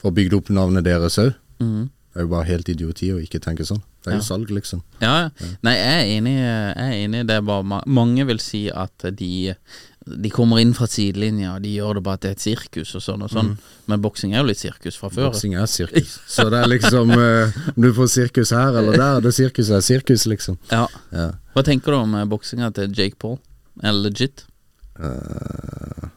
[0.02, 1.30] får bygd opp navnet deres òg?
[1.62, 1.86] Mm.
[2.12, 3.80] Det er jo bare helt idioti å ikke tenke sånn.
[4.02, 4.26] Det er jo Ja.
[4.26, 4.82] salg, liksom.
[5.00, 5.46] Ja, ja.
[5.62, 6.34] Nei, jeg er enig.
[6.36, 7.26] Jeg er enig.
[7.28, 9.54] Det er bare Mange vil si at de
[10.06, 13.22] De kommer inn fra sidelinja, og de gjør det bare til et sirkus og sånn
[13.22, 13.52] og sånn.
[13.90, 15.28] Men boksing er jo litt sirkus fra før.
[15.30, 16.16] Boksing er sirkus.
[16.26, 19.84] Så det er liksom eh, Om du får sirkus her eller der, det sirkuset er
[19.86, 20.58] sirkus, liksom.
[20.72, 20.88] Ja.
[21.14, 21.28] Ja.
[21.54, 23.38] Hva tenker du om eh, boksinga til Jake Paul?
[23.82, 24.44] Er det legit?
[24.98, 26.10] Uh,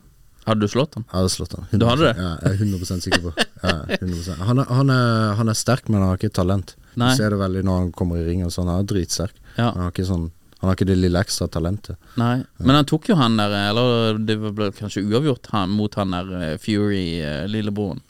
[0.45, 1.05] Hadde du slått han?
[1.09, 1.69] jeg hadde slått han.
[1.71, 2.15] Du hadde det?
[2.21, 3.31] Ja, jeg er 100 sikker på.
[3.63, 4.41] Ja, 100%.
[4.45, 6.75] Han, er, han, er, han er sterk, men han har ikke talent.
[6.93, 7.11] Nei.
[7.13, 8.51] Du ser det veldig når han kommer i ringen.
[8.53, 9.33] Sånn, han er dritsterk.
[9.55, 9.71] Ja.
[9.71, 10.27] Han har ikke sånn
[10.65, 11.99] Han har ikke det lille ekstra talentet.
[12.17, 12.39] Nei.
[12.57, 16.31] Men han tok jo han der Eller det ble kanskje uavgjort han, mot han der
[16.41, 18.01] eh, Fury, eh, lillebroren.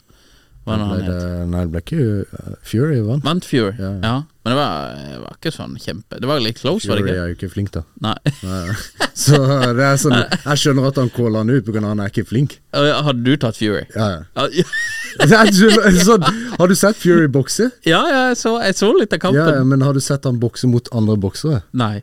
[0.66, 1.26] Hva er det han het?
[1.52, 3.22] nei, det ble ikke Fury vant.
[3.22, 3.90] Vant Fury, ja.
[3.92, 4.14] Ja, ja.
[4.46, 7.12] Men det var, det var ikke sånn kjempe Det var litt close, var det Fury
[7.18, 7.82] er jo ikke flink, da.
[8.02, 8.16] Nei.
[8.46, 8.74] Nei.
[9.26, 9.38] Så
[9.78, 11.82] det er sånn Jeg skjønner at han caller han ut pga.
[11.86, 12.56] han er ikke flink.
[12.74, 13.84] Hadde du tatt Fury?
[13.94, 14.24] Ja, ja.
[14.42, 16.26] Ja, ja, sånn,
[16.58, 17.70] har du sett Fury bokse?
[17.86, 19.54] ja jeg, så, jeg så litt av Ja, kampen.
[19.60, 21.62] ja, men har du sett han bokse mot andre boksere?
[21.78, 22.02] Nei.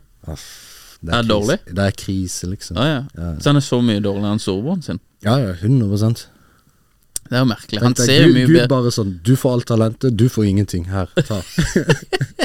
[1.04, 1.58] Det Er det dårlig?
[1.68, 2.78] Det er krise, liksom.
[2.80, 3.32] Ja, ja.
[3.40, 5.00] Så han er så mye dårligere enn storebroren sin.
[5.24, 5.90] Ja, ja, 100
[7.24, 7.80] Det er jo merkelig.
[7.82, 10.44] Han Tenkte, ser jo mye Gud bedre bare sånn Du får alt talentet, du får
[10.48, 10.84] ingenting.
[10.88, 11.42] Her, ta.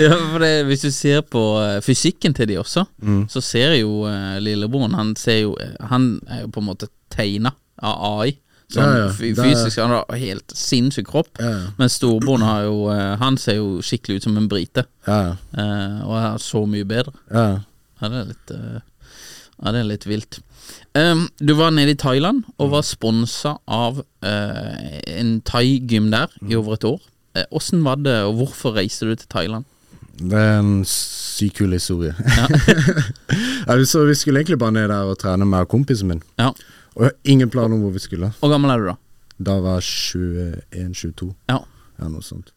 [0.00, 3.24] ja, for det, Hvis du ser på eh, fysikken til de også, Mm.
[3.32, 6.88] så ser jo uh, lillebroren Han ser jo eh, Han er jo på en måte
[7.10, 8.34] tegna av AI.
[8.70, 9.80] Sånn Ja, ja, fysisk.
[9.82, 11.32] Han har helt sinnssyk kropp.
[11.42, 11.72] Ja, ja.
[11.78, 14.86] Men storebroren har jo eh, Han ser jo skikkelig ut som en brite.
[15.08, 17.16] Ja, eh, og er så mye bedre.
[17.30, 17.50] ja.
[18.00, 18.78] Ja, det er litt eh,
[19.60, 20.38] Ja, det er litt vilt.
[20.96, 24.78] Um, du var nede i Thailand og var sponsa av uh,
[25.10, 27.02] en thai-gym der i over et år.
[27.54, 29.68] Åssen var det, og hvorfor reiste du til Thailand?
[30.20, 32.14] Det er en sykt kul historie.
[32.16, 32.46] Ja.
[33.78, 36.22] vi, så, vi skulle egentlig bare ned der og trene med kompisen min.
[36.40, 36.50] Ja.
[36.96, 38.32] Og jeg har ingen plan om hvor vi skulle.
[38.40, 38.96] Hvor gammel er du da?
[39.50, 41.30] Da var jeg 21-22.
[41.48, 41.60] Ja.
[42.00, 42.52] Ja, noe sånt.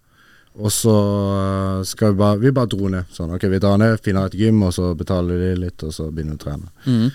[0.54, 3.10] Og så øh, skal vi bare Vi bare dro ned.
[3.14, 6.12] Sånn, ok, vi drar ned, finner et gym, og så betaler de litt, og så
[6.12, 6.70] begynner vi å trene.
[6.86, 7.08] Mm.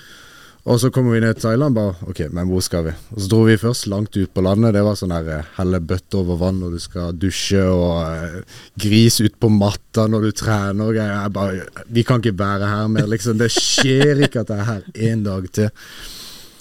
[0.68, 2.92] Og så kommer vi ned til Thailand, bare ok, men hvor skal vi?
[3.14, 4.74] Og så dro vi først langt ut på landet.
[4.76, 8.58] Det var sånn her eh, helle bøtte over vann når du skal dusje, og eh,
[8.84, 11.14] gris ut på matta når du trener og greier.
[11.14, 13.38] Jeg bare Vi kan ikke være her mer, liksom.
[13.40, 15.70] Det skjer ikke at jeg er her en dag til.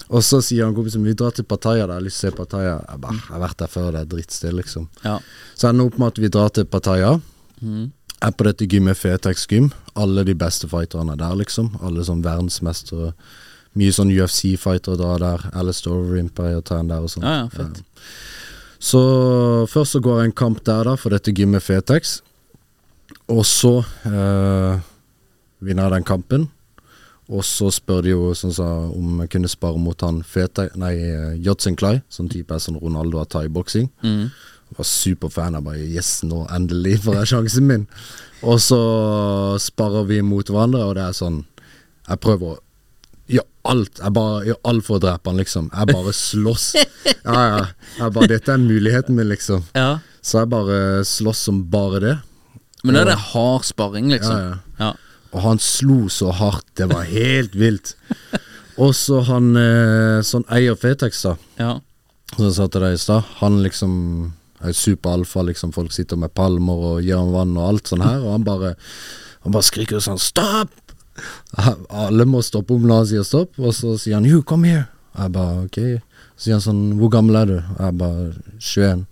[0.07, 1.97] Og så sier han kompisen vi drar til Pattaya, da.
[1.97, 2.75] Jeg har lyst til å se Pattaya.
[2.79, 4.87] Jeg bare, jeg har vært der før, det er drittsted, liksom.
[5.03, 5.17] Ja.
[5.55, 7.17] Så ender opp med at vi drar til Pattaya.
[7.59, 7.89] Mm.
[8.23, 9.67] Er på dette gymmet Fetex gym.
[9.99, 11.73] Alle de beste fighterne er der, liksom.
[11.83, 13.11] Alle sånn verdensmestere.
[13.77, 15.47] Mye sånn UFC-fightere drar der.
[15.59, 17.27] Alistair Overeem pleier tar en der og sånn.
[17.27, 17.83] Ja, ja, fett.
[18.79, 19.01] Så
[19.69, 22.21] først så går jeg en kamp der, da, for dette gymmet Fetex.
[23.27, 24.79] Og så eh,
[25.59, 26.47] vinner jeg den kampen.
[27.27, 30.93] Og så spør de jo sånn sa, om jeg kunne spare mot han Fete, nei,
[31.43, 33.89] Jodsen Klai, sånn type er sånn Ronaldo av thaiboksing.
[34.03, 34.29] Mm.
[34.67, 35.57] Jeg var superfan.
[35.59, 37.83] Jeg bare Yes, nå endelig får jeg sjansen min.
[38.47, 38.79] Og så
[39.59, 41.41] sparer vi mot hverandre, og det er sånn
[42.07, 42.59] Jeg prøver å
[43.27, 43.99] gjøre alt.
[43.99, 45.67] Jeg bare gjør alt for å drepe han, liksom.
[45.73, 46.67] Jeg bare slåss.
[47.27, 47.63] Ja, ja.
[47.97, 49.65] Jeg bare Dette er muligheten min, liksom.
[49.75, 49.97] ja.
[50.23, 52.13] Så jeg bare slåss som bare det.
[52.83, 54.35] Men da er det hard sparring, liksom.
[54.35, 54.55] Ja, ja.
[54.79, 54.93] Ja.
[55.33, 56.65] Og han slo så hardt.
[56.79, 57.95] Det var helt vilt.
[58.77, 61.35] Og så han eh, sånn eier Fetex, da.
[61.59, 61.75] ja.
[62.35, 63.93] Som jeg sa til deg i stad, han liksom
[64.67, 65.71] er superalfa, liksom.
[65.71, 68.73] Folk sitter med palmer og gir ham vann og alt sånn her, og han bare
[69.45, 70.73] Han bare skriker sånn Stopp!
[71.89, 74.87] Alle må stoppe om han sier stopp, og så sier han You, come here.
[75.17, 75.79] Jeg bare ok.
[76.35, 77.55] Så sier han sånn Hvor gammel er du?
[77.79, 78.25] Jeg bare
[78.59, 79.05] 21.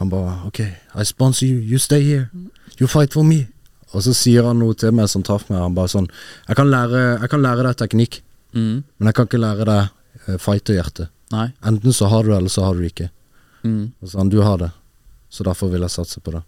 [0.00, 0.60] Han bare ok,
[0.94, 2.30] I sponsor you, you stay here.
[2.78, 3.48] You fight for me.
[3.92, 5.60] Og så sier han noe til meg som traff meg.
[5.60, 6.08] Han bare sånn
[6.48, 8.22] Jeg kan lære, jeg kan lære deg teknikk,
[8.54, 8.76] mm.
[8.96, 9.82] men jeg kan ikke lære deg
[10.26, 11.08] eh, fighterhjerte.
[11.32, 13.10] Enten så har du det, eller så har du det ikke.
[13.64, 13.92] Mm.
[14.00, 14.70] Og så han du har det,
[15.32, 16.42] så derfor vil jeg satse på det.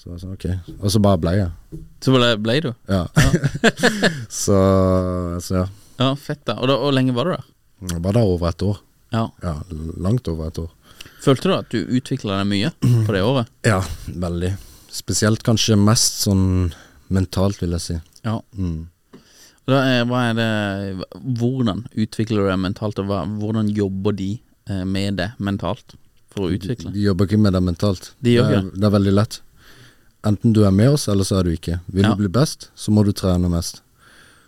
[0.00, 0.46] Så jeg sa ok,
[0.80, 1.80] og så bare ble jeg.
[2.04, 2.70] Så ble, ble du?
[2.90, 3.04] Ja.
[4.44, 4.58] så,
[5.44, 5.66] så ja.
[6.00, 6.58] Ja, fett, da.
[6.58, 7.44] Og da, hvor lenge var du der?
[7.92, 8.80] Jeg var der over et år.
[9.14, 9.28] Ja.
[9.44, 9.54] Ja,
[10.02, 10.70] langt over et år.
[11.22, 12.72] Følte du at du utvikla deg mye
[13.06, 13.52] på det året?
[13.64, 13.78] Ja,
[14.08, 14.50] veldig.
[14.94, 16.72] Spesielt kanskje mest sånn
[17.14, 17.96] mentalt, vil jeg si.
[18.24, 18.38] Ja.
[18.56, 18.84] Mm.
[19.64, 20.48] Er, hva er det
[21.40, 24.34] Hvordan utvikler du deg mentalt, og hva, hvordan jobber de
[24.68, 25.96] eh, med det mentalt
[26.34, 26.92] for å utvikle?
[26.94, 28.10] De jobber ikke med det mentalt.
[28.20, 29.40] De det, er, det er veldig lett.
[30.24, 31.80] Enten du er med oss, eller så er du ikke.
[31.92, 32.12] Vil Ja.
[32.12, 33.82] du bli best, så må du trene mest.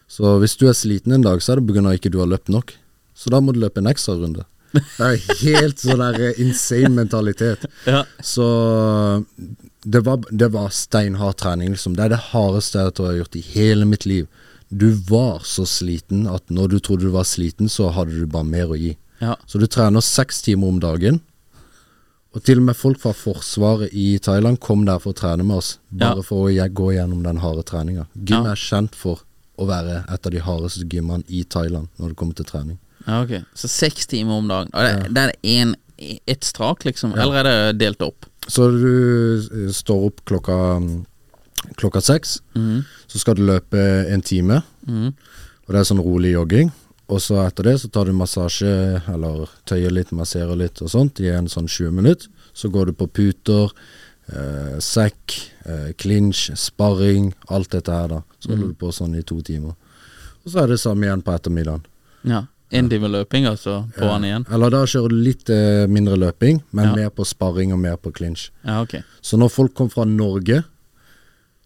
[0.09, 1.93] Så hvis du er sliten en dag, så er det pga.
[1.97, 2.77] ikke du har løpt nok.
[3.17, 4.45] Så da må du løpe en ekstra runde.
[4.99, 7.67] Det er helt sånn der eh, insane mentalitet.
[7.87, 8.05] Ja.
[8.25, 8.47] Så
[9.85, 11.95] det var, det var steinhard trening, liksom.
[11.97, 14.27] Det er det hardeste jeg tror jeg har gjort i hele mitt liv.
[14.69, 18.49] Du var så sliten at når du trodde du var sliten, så hadde du bare
[18.49, 18.97] mer å gi.
[19.23, 19.37] Ja.
[19.47, 21.21] Så du trener seks timer om dagen.
[22.37, 25.57] Og til og med folk fra Forsvaret i Thailand kom der for å trene med
[25.62, 25.79] oss.
[25.89, 26.23] Bare Ja.
[26.27, 28.07] for å gå gjennom den harde treninga.
[28.12, 29.23] Gym er kjent for
[29.57, 32.79] å være et av de hardeste gymmene i Thailand når det kommer til trening.
[33.07, 33.35] Ja, ok.
[33.55, 34.71] Så seks timer om dagen.
[34.75, 35.75] Og det, det er en,
[36.27, 37.14] ett strak, liksom?
[37.16, 38.27] Eller er det delt opp?
[38.47, 38.90] Så du
[39.40, 40.57] eh, står opp klokka,
[41.79, 42.40] klokka seks.
[42.59, 42.83] Mm.
[43.07, 45.16] Så skal du løpe en time, Mm.
[45.66, 46.69] Og det er sånn rolig jogging.
[47.11, 51.19] Og så etter det så tar du massasje, eller tøyer litt, masserer litt og sånt
[51.23, 52.31] i en sånn 20 minutter.
[52.55, 53.75] Så går du på puter,
[54.31, 58.23] eh, sekk, eh, clinch, sparring, alt dette her da.
[58.38, 59.75] Så holder du på sånn i to timer.
[60.45, 61.85] Og så er det samme igjen på ettermiddagen.
[62.23, 62.47] Ja.
[62.71, 64.47] Time løping, altså, på han igjen?
[64.53, 66.95] Eller da kjører du litt eh, mindre løping, men Ja.
[66.97, 68.51] mer på sparring og mer på clinch.
[68.65, 68.97] Ja, ok.
[69.23, 70.65] Så når folk kom fra Norge,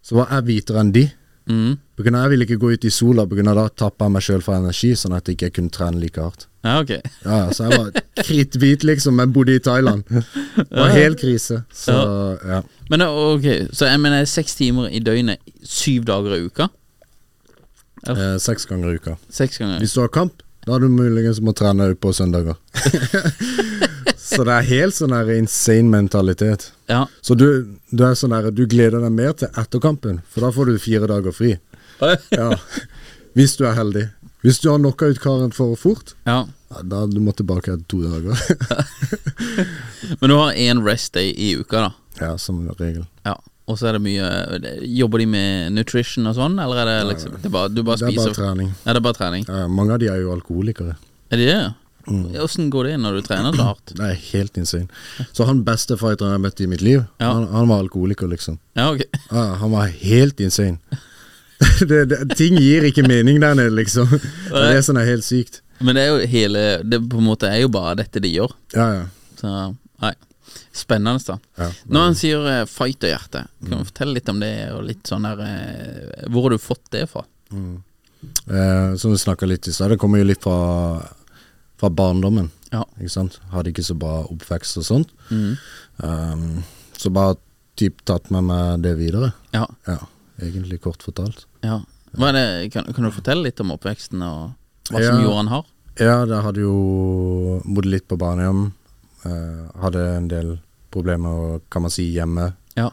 [0.03, 1.07] så var jeg hvitere enn de.
[1.49, 1.77] Mm.
[1.97, 4.05] På grunn av jeg ville ikke gå ut i sola, på grunn av da tappa
[4.05, 6.45] jeg meg sjøl for energi, sånn at jeg ikke kunne trene like hardt.
[6.63, 6.91] Ja, ok.
[7.25, 10.03] Ja, Så jeg var kritthvit, liksom, men bodde i Thailand.
[10.07, 11.63] Det var helt krise.
[11.73, 11.95] Så
[12.45, 12.61] ja.
[12.89, 16.69] Men ok, så jeg mener seks timer i døgnet syv dager i uka?
[18.07, 19.17] Eh, seks ganger i uka.
[19.29, 19.79] Seks ganger?
[19.81, 22.55] Hvis du har kamp, da du muligens må trene på søndager.
[24.31, 26.69] så det er helt sånn her insane mentalitet.
[26.91, 27.05] Ja.
[27.25, 27.47] Så du,
[27.89, 31.09] du er sånn her, du gleder deg mer til etterkampen, for da får du fire
[31.11, 31.55] dager fri.
[32.01, 32.55] Ja,
[33.37, 34.07] Hvis du er heldig.
[34.41, 36.41] Hvis du har knocka ut karen for fort, ja.
[36.71, 38.37] ja, da du må tilbake etter to dager.
[40.19, 41.91] Men du har én rest day i uka, da?
[42.21, 43.05] ja, som regel.
[43.23, 43.37] Ja.
[43.71, 44.29] Og så er det mye
[44.99, 48.11] Jobber de med nutrition og sånn, eller er det liksom det bare, Du bare Det
[48.11, 48.73] er bare trening.
[48.83, 49.45] Ja, det er bare trening.
[49.47, 50.97] Ja, mange av de er jo alkoholikere.
[51.31, 51.61] Er de det?
[52.07, 52.69] Mm.
[52.73, 53.93] Går det når du trener så hardt?
[53.97, 54.87] Det er helt insane.
[55.31, 57.33] Så han beste fighteren jeg møtte i mitt liv, Ja.
[57.33, 58.57] han, han var alkoholiker, liksom.
[58.75, 59.03] Ja, ok.
[59.29, 60.79] Ja, han var helt insane.
[61.89, 64.09] det, det, ting gir ikke mening der nede, liksom.
[64.09, 65.61] Det er det som er helt sykt.
[65.81, 68.51] Men det er jo hele Det på en måte er jo bare dette de gjør.
[68.75, 69.05] Ja, ja.
[69.39, 69.53] Så
[70.01, 70.13] nei.
[70.71, 71.37] Spennende, da.
[71.59, 71.67] ja.
[71.91, 75.41] Når han sier eh, fighterhjerte, kan du fortelle litt om det, og litt sånn der
[75.43, 77.25] eh, Hvor har du fått det fra?
[77.51, 81.01] Eh, som vi snakka litt i stad, det kommer jo litt fra,
[81.79, 82.47] fra barndommen.
[82.71, 82.85] Ja.
[83.01, 83.39] Ikke sant?
[83.51, 85.11] Hadde ikke så bra oppvekst og sånt.
[85.27, 85.57] Mm.
[85.99, 86.63] Um,
[86.97, 87.35] så bare
[87.79, 89.33] typ tatt med meg det videre.
[89.51, 89.65] Ja.
[89.89, 89.99] Ja,
[90.41, 91.47] egentlig kort fortalt.
[91.65, 91.81] ja.
[92.11, 95.69] Det, kan, kan du fortelle litt om oppveksten, og hva som gjorde han hard?
[95.95, 98.65] Ja, det hadde jo bodd litt på barnehjem.
[99.25, 100.55] Eh, hadde en del
[100.91, 102.51] problemer, kan man si, hjemme.
[102.75, 102.89] Ja.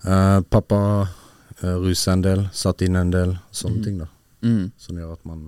[0.00, 0.78] Uh, pappa
[1.60, 4.06] uh, rusa en del, satt inn en del, sånne ting, da.
[4.40, 4.70] Mm.
[4.80, 5.42] Som gjør at man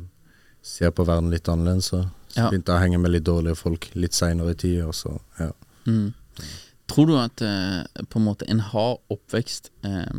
[0.63, 1.89] ser på verden litt annerledes.
[1.93, 2.51] Så, så Ja.
[2.51, 5.51] begynte jeg å henge med litt dårlige folk litt seinere i tid, og så ja.
[5.87, 6.13] Mm.
[6.93, 10.13] Tror du at eh, på en måte en hard oppvekst eh,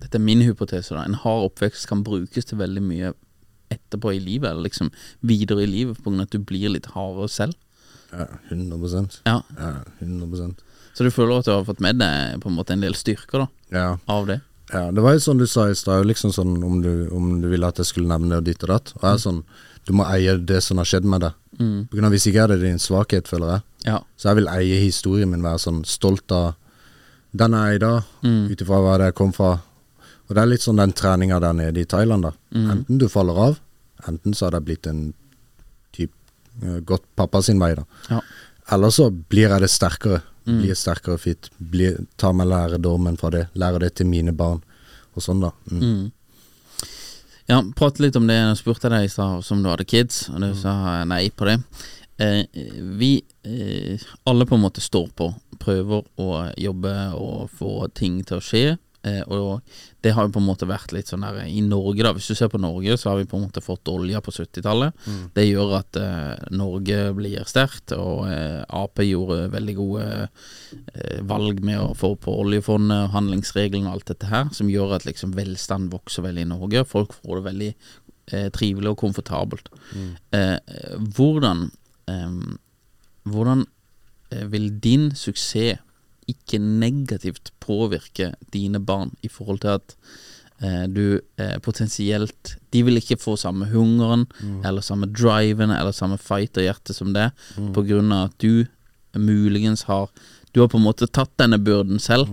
[0.00, 1.04] Dette er min hypotese, da.
[1.04, 3.12] En hard oppvekst kan brukes til veldig mye
[3.72, 4.90] etterpå i livet, eller liksom
[5.26, 7.56] videre i livet, av at du blir litt hardere selv?
[8.12, 9.42] Ja 100 Ja.
[9.58, 10.54] Ja, 100%
[10.94, 13.38] Så du føler at du har fått med deg på en måte en del styrker
[13.44, 13.98] da Ja.
[14.08, 14.40] av det?
[14.72, 17.48] Ja, det var jo sånn du sa i stad, liksom sånn om du, om du
[17.48, 18.92] ville at jeg skulle nevne ditt og datt.
[18.96, 19.44] Og jeg er sånn,
[19.86, 21.32] du må eie det som har skjedd med deg.
[21.60, 21.86] Mm.
[21.88, 23.62] På grunn av Hvis ikke er det din svakhet, føler jeg.
[23.84, 24.00] Ja.
[24.18, 26.56] Så jeg vil eie historien min, være sånn stolt av
[27.36, 28.50] den jeg er i dag, Mm.
[28.50, 29.52] ut ifra hva det kom fra.
[30.28, 32.32] Og det er litt sånn den treninga der nede i Thailand, da.
[32.52, 32.70] Mm.
[32.70, 33.60] Enten du faller av,
[34.08, 35.14] enten så har det blitt en
[36.86, 37.84] gått pappa sin vei, da.
[38.10, 38.20] Ja.
[38.74, 40.22] Eller så blir jeg det sterkere.
[40.46, 40.60] Mm.
[40.62, 41.50] Blir sterkere fit.
[41.58, 43.46] Blir, tar meg lærdommen fra det.
[43.58, 44.62] Lærer det til mine barn.
[45.16, 45.52] Og sånn, da.
[45.70, 45.82] Mm.
[45.82, 46.12] Mm.
[47.46, 48.38] Ja, prate litt om det.
[48.40, 51.60] Jeg spurte deg i stad som du hadde kids, og du sa nei på det.
[52.18, 52.42] Eh,
[52.98, 53.12] vi
[53.44, 55.28] eh, alle på en måte står på,
[55.62, 58.64] prøver å jobbe og få ting til å skje.
[59.02, 59.60] Eh, og
[60.04, 62.12] det har jo på en måte vært litt sånn der i Norge, da.
[62.16, 64.96] Hvis du ser på Norge, så har vi på en måte fått olja på 70-tallet.
[65.36, 71.62] Det gjør at eh, Norge blir sterkt, og eh, Ap gjorde veldig gode eh, valg
[71.66, 75.90] med å få på oljefondet handlingsregelen og alt dette her, som gjør at liksom velstand
[75.94, 76.86] vokser veldig i Norge.
[76.88, 79.72] Folk får det veldig eh, trivelig og komfortabelt.
[80.34, 80.56] Eh,
[81.16, 81.68] hvordan
[82.10, 82.38] eh,
[83.26, 83.66] hvordan
[84.30, 85.82] eh, vil din suksess
[86.28, 89.94] ikke negativt påvirke dine barn i forhold til at
[90.60, 94.26] eh, du eh, potensielt De vil ikke få samme hungeren
[94.64, 98.66] eller samme driven eller samme fighterhjerte som det, på grunn av at du
[99.16, 100.08] muligens har
[100.52, 102.28] Du har på en måte tatt denne byrden selv.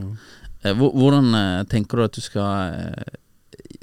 [0.63, 3.17] Eh, hvordan eh, tenker du at du skal eh,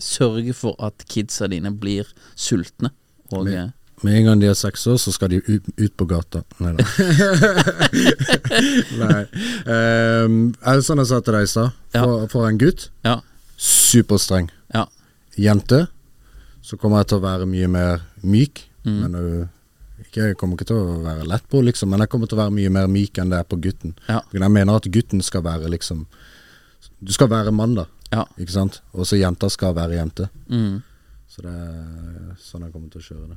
[0.00, 2.90] sørge for at kidsa dine blir sultne?
[3.32, 3.70] Og, Men- eh,
[4.02, 6.40] Med en gang de er seks år, så skal de ut, ut på gata.
[6.62, 6.84] Nei da.
[9.02, 9.22] Nei.
[9.66, 11.76] Um, er det sånn jeg sa til deg i stad?
[11.92, 13.18] For, for en gutt, ja,
[13.60, 14.50] superstreng.
[14.74, 14.86] ja.
[15.40, 15.86] Jente,
[16.66, 18.64] så kommer jeg til å være mye mer myk.
[18.84, 18.96] Mm.
[18.98, 19.46] Men uh,
[20.02, 21.92] ikke, jeg kommer ikke til å være lett på, liksom.
[21.92, 23.94] Men jeg kommer til å være mye mer myk enn det er på gutten.
[24.08, 24.20] Ja.
[24.34, 26.06] Jeg mener at gutten skal være liksom
[27.00, 27.86] Du skal være mann, da.
[28.10, 28.24] Ja.
[28.40, 28.80] Ikke sant?
[28.92, 30.28] Og så jenta skal være jente.
[30.50, 30.80] Mm.
[31.30, 33.36] Så det er sånn jeg kommer til å kjøre det.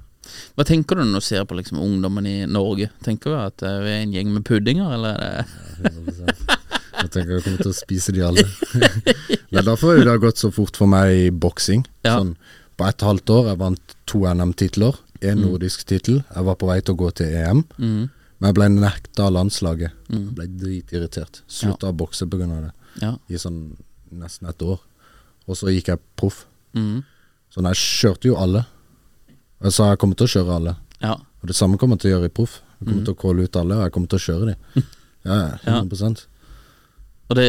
[0.58, 2.88] Hva tenker du når du ser på liksom ungdommen i Norge?
[3.06, 5.46] Tenker du at eh, vi er en gjeng med puddinger, eller er
[5.78, 6.58] det 100%.
[7.04, 8.46] Jeg tenker jeg kommer til å spise de alle.
[9.52, 11.86] det er derfor det har gått så fort for meg i boksing.
[12.08, 12.16] Ja.
[12.18, 12.34] Sånn,
[12.80, 13.52] på ett halvt år.
[13.52, 16.24] Jeg vant to NM-titler, én nordisk tittel.
[16.34, 18.10] Jeg var på vei til å gå til EM, Mm.
[18.40, 19.94] men jeg ble nekta av landslaget.
[20.10, 21.44] Jeg ble dritirritert.
[21.48, 22.48] Slutta å bokse pga.
[22.50, 22.74] det
[23.06, 23.14] Ja.
[23.30, 23.76] i sånn
[24.12, 24.80] nesten et år.
[25.48, 26.46] Og så gikk jeg proff.
[26.74, 27.04] Mm.
[27.54, 28.66] Så jeg kjørte jo alle.
[29.64, 30.76] Jeg sa jeg kommer til å kjøre alle.
[31.04, 31.14] ja.
[31.44, 32.62] Og det samme kommer jeg til å gjøre i proff.
[32.80, 34.86] Jeg kommer til å calle ut alle, og jeg kommer til å kjøre dem.
[35.24, 36.26] Ja, ja, 100
[37.32, 37.46] Og det,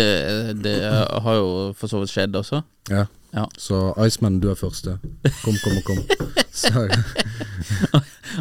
[0.62, 2.60] det har jo for så vidt skjedd også.
[2.86, 3.08] Ja.
[3.34, 3.48] Ja.
[3.58, 4.94] Så Iceman, du er første.
[5.42, 5.98] Kom, kom, kom.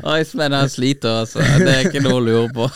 [0.20, 1.42] Iceman han sliter, altså.
[1.42, 2.68] Det er ikke noe å lure på.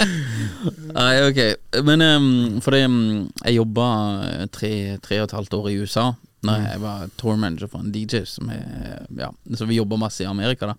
[1.00, 1.40] Nei, ok.
[1.86, 2.30] Men um,
[2.62, 3.00] fordi um,
[3.42, 3.88] jeg jobba
[4.28, 6.06] eh, tre, tre og et halvt år i USA.
[6.42, 10.22] Når jeg var tour manager for en DJ som er, ja, Så vi jobba masse
[10.24, 10.66] i Amerika.
[10.66, 10.74] da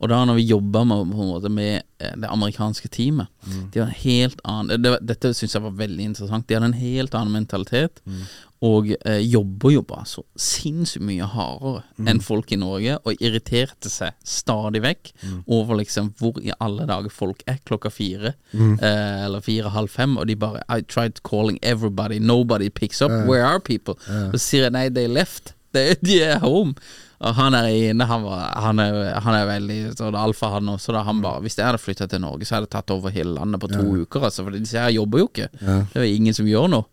[0.00, 4.02] Og da når vi jobba med, måte med eh, det amerikanske teamet De hadde en
[4.04, 6.46] helt annen det, Dette syns jeg var veldig interessant.
[6.48, 8.00] De hadde en helt annen mentalitet.
[8.64, 14.14] Og eh, jobber bare så sinnssykt mye hardere enn folk i Norge, og irriterte seg
[14.24, 15.10] stadig vekk
[15.52, 20.26] over liksom hvor i alle dager folk er klokka fire, eh, eller fire-halv fem, og
[20.30, 23.94] de bare I tried calling everybody, nobody picks up, where are people?
[24.32, 25.52] Så sier jeg nei, they left.
[25.74, 26.76] De, de er home.
[27.18, 30.92] Og han er inne, han, var, han, er, han er veldig sånn alfa, han også.
[30.94, 33.34] Da han bare Hvis jeg hadde flytta til Norge, så hadde jeg tatt over hele
[33.34, 34.44] landet på to uker, altså.
[34.46, 35.48] For disse her jobber jo ikke.
[35.58, 36.86] Det er jo ingen som gjør noe.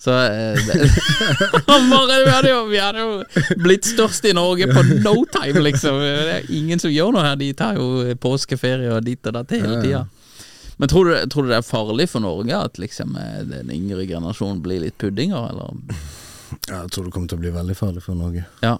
[0.00, 5.60] Så eh, vi, hadde jo, vi hadde jo blitt størst i Norge på no time,
[5.66, 5.98] liksom.
[6.00, 7.36] Det er ingen som gjør noe her.
[7.40, 10.06] De tar jo påskeferie og dit og datt hele tida.
[10.80, 14.06] Men tror du, tror du det er farlig for Norge at liksom eh, den yngre
[14.08, 15.74] generasjonen blir litt puddinger, eller?
[16.70, 18.46] ja, jeg tror det kommer til å bli veldig farlig for Norge.
[18.64, 18.78] Ja.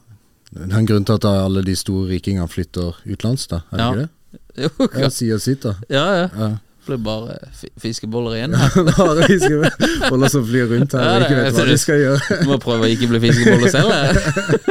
[0.51, 3.61] Det er en grunn til at alle de store rikingene flytter utenlands, da.
[3.71, 3.91] Er det Ja.
[3.93, 4.11] ikke det?
[4.61, 4.69] Jo,
[5.05, 5.77] Ja, sier sitt, da.
[5.93, 6.27] ja, ja.
[6.41, 6.49] Ja.
[6.90, 8.55] Blir bare fi- fiskeboller igjen.
[8.90, 12.38] Bare fiskeboller som flyr rundt her Ja, og ikke vet hva de skal gjøre.
[12.50, 13.90] Må prøve å ikke bli fiskeboller selv.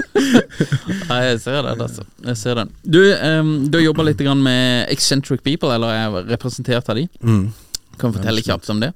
[1.10, 2.03] Nei, jeg ser den, altså.
[2.27, 2.71] Jeg ser den.
[2.84, 7.08] Du, um, du har jobba litt grann med Eccentric People, eller er representert av de.
[7.23, 7.45] Mm.
[7.99, 8.91] Kan du fortelle kjapt om det?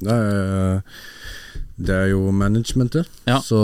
[0.00, 0.80] Det er,
[1.80, 3.40] det er jo managementet, Ja.
[3.44, 3.60] så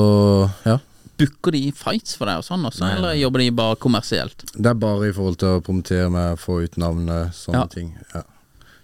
[0.67, 0.79] ja.
[1.17, 2.91] Booker de fights for deg og sånn også, nei.
[2.99, 4.43] eller jobber de bare kommersielt?
[4.53, 7.71] Det er bare i forhold til å promotere meg, få ut navnet, sånne Ja.
[7.73, 7.95] ting.
[8.13, 8.21] Ja.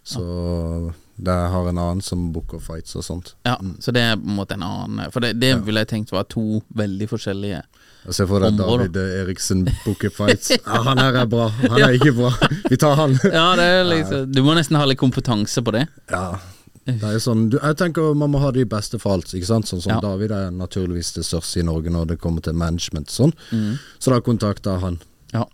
[0.05, 0.23] Så
[1.23, 3.35] det har en annen som booker fights og sånt.
[3.47, 6.13] Ja, så det er på en måte en annen For det, det ville jeg tenkt
[6.15, 7.79] var to veldig forskjellige områder.
[8.11, 10.51] Se for deg David Eriksen booker fights.
[10.57, 12.33] Ja, han her er bra, han er ikke bra.
[12.71, 13.15] Vi tar han.
[13.31, 15.85] Ja, det liksom Du må nesten ha litt kompetanse på det.
[16.11, 16.41] Ja.
[16.83, 19.31] Det er sånn, du, jeg tenker man må ha de beste for alt.
[19.39, 19.71] Ikke sant?
[19.71, 20.01] Sånn som Ja.
[20.03, 23.13] David er naturligvis det største i Norge når det kommer til management.
[23.15, 23.31] Sånn.
[23.55, 23.77] Mm.
[24.03, 24.99] Så da kontakta han.
[25.31, 25.47] Ja.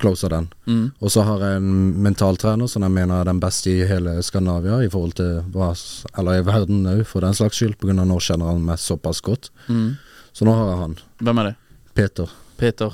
[0.00, 0.48] Closer den.
[0.66, 0.84] Mm.
[1.00, 1.72] Og så har jeg en
[2.04, 5.74] mentaltrener som jeg mener er den beste i hele Skandinavia, i forhold til hva
[6.18, 7.92] Eller i verden òg, for den slags skyld, pga.
[7.92, 9.50] nå kjenner han meg såpass godt.
[9.68, 9.98] Mm.
[10.32, 10.96] Så nå har jeg han.
[11.20, 11.56] Hvem er det?
[11.94, 12.92] Peter Peter?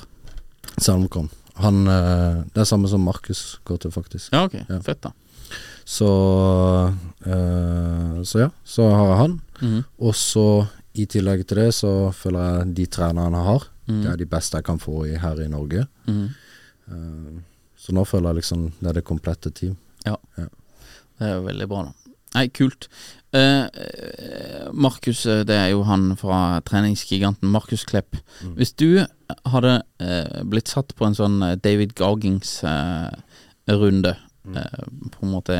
[0.79, 1.29] Selmkom.
[1.59, 4.31] Han eh, Det er samme som Markus går til, faktisk.
[4.31, 4.55] Ja, ok.
[4.61, 4.79] Ja.
[4.85, 5.11] Fett, da.
[5.87, 6.07] Så
[7.27, 9.39] øh, Så ja, så har jeg han.
[9.61, 9.83] Mm.
[9.99, 10.67] Og så
[10.97, 14.01] i tillegg til det så føler jeg de trenerne jeg har, mm.
[14.01, 15.85] det er de beste jeg kan få i, her i Norge.
[16.07, 16.27] Mhm.
[16.87, 17.39] Eh,
[17.77, 19.75] så nå føler jeg liksom det er det komplette team.
[20.05, 21.91] Ja Det er jo veldig bra, da.
[22.35, 22.87] Nei, kult.
[23.33, 28.15] Eh, eh, Markus, eh, det er jo han fra treningsgiganten Markus Klepp.
[28.43, 28.53] Mm.
[28.59, 29.05] Hvis du
[29.49, 34.15] hadde eh, blitt satt på en sånn David Gargings-runde
[34.47, 34.57] Mm.
[34.57, 35.53] eh, på en måte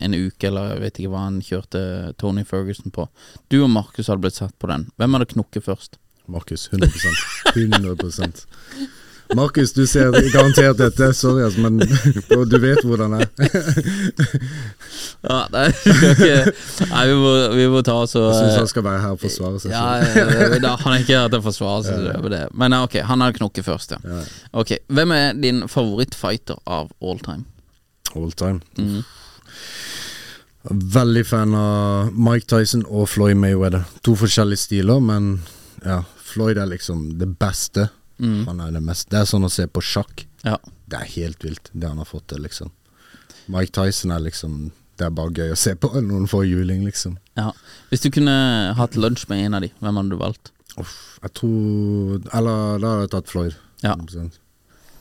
[0.00, 1.80] en uke, eller jeg vet ikke hva han kjørte
[2.18, 3.04] Tony Ferguson på.
[3.48, 4.88] Du og Markus hadde blitt satt på den.
[4.98, 5.92] Hvem hadde knukket først?
[6.26, 6.90] Markus, 100
[7.54, 7.94] 100
[9.38, 11.08] Markus, du ser garantert dette.
[11.16, 11.78] Sorry, altså, men
[12.52, 13.52] du vet hvordan det er.
[15.22, 15.68] Ja, nei,
[16.92, 19.20] nei, vi, må, vi må ta oss og Jeg syns han skal være her og
[19.22, 22.42] forsvare seg Ja, da, han er ikke her til å forsvare seg Ja.
[22.58, 24.00] Men ok, han har knokket først, ja.
[24.02, 24.24] Ja.
[24.62, 27.46] Ok, Hvem er din favorittfighter av all time?
[28.18, 28.60] All time.
[28.78, 29.04] Mm.
[30.98, 33.86] Veldig fan av Mike Tyson og Floyd Mayweather.
[34.06, 35.32] To forskjellige stiler, men
[35.86, 37.88] ja, Floyd er liksom det beste.
[38.22, 38.44] Mhm.
[38.46, 40.24] Han er det mest Det er sånn å se på sjakk.
[40.46, 40.56] Ja.
[40.88, 42.70] Det er helt vilt, det han har fått til, liksom.
[43.50, 47.16] Mike Tyson er liksom Det er bare gøy å se på noen får juling, liksom.
[47.36, 47.50] ja.
[47.90, 48.36] Hvis du kunne
[48.78, 50.52] hatt lunsj med en av de, hvem hadde du valgt?
[50.78, 53.54] Uff, jeg tror Eller da hadde jeg tatt Floyd.
[53.82, 53.96] Ja.
[53.98, 54.38] 100%.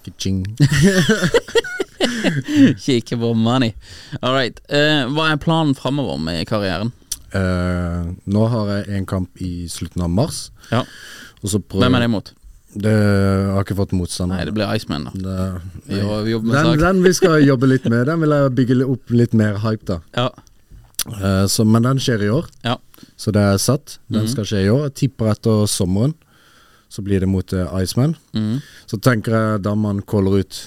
[2.81, 3.73] Kikke på money.
[4.21, 4.57] All right.
[4.71, 6.91] Uh, hva er planen framover med karrieren?
[7.31, 10.49] Uh, nå har jeg en kamp i slutten av mars.
[10.71, 10.83] Ja.
[11.41, 12.33] Og så prøver Hvem er det imot?
[12.73, 14.31] Det jeg har ikke fått motstand.
[14.31, 15.11] Nei, det blir Iceman, da.
[15.11, 15.99] Det, Vi
[16.39, 19.83] den, den vi skal jobbe litt med, den vil jeg bygge opp litt mer hype,
[19.89, 19.99] da.
[20.15, 20.29] Ja.
[21.09, 22.77] Uh, så, men den skjer i år, ja.
[23.17, 23.97] så det er satt.
[24.07, 24.31] Den Mhm.
[24.31, 24.83] skal skje i år.
[24.87, 26.13] Jeg tipper etter sommeren.
[26.91, 28.15] Så blir det mot uh, Iceman.
[28.35, 28.61] Mhm.
[28.85, 30.61] Så tenker jeg da man caller ut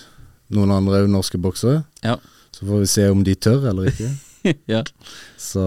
[0.50, 2.16] noen andre norske boksere, Ja.
[2.52, 4.10] så får vi se om de tør eller ikke.
[4.68, 4.82] ja.
[5.38, 5.64] Så,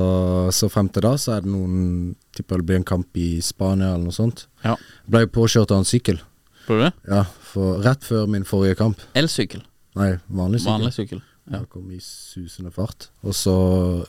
[0.54, 3.94] så frem til da så er det noen Tipper det blir en kamp i Spania
[3.96, 4.46] eller noe sånt.
[4.64, 4.76] Ja.
[4.78, 6.20] Jeg ble jo påkjørt av en sykkel.
[6.68, 6.92] Tror du det?
[7.10, 9.02] Ja, for rett før min forrige kamp.
[9.18, 9.64] Elsykkel.
[9.98, 10.74] Nei, vanlig sykkel.
[10.76, 11.24] Vanlig sykkel.
[11.48, 11.62] Ja.
[11.62, 13.06] Jeg kom i susende fart.
[13.24, 13.54] Og så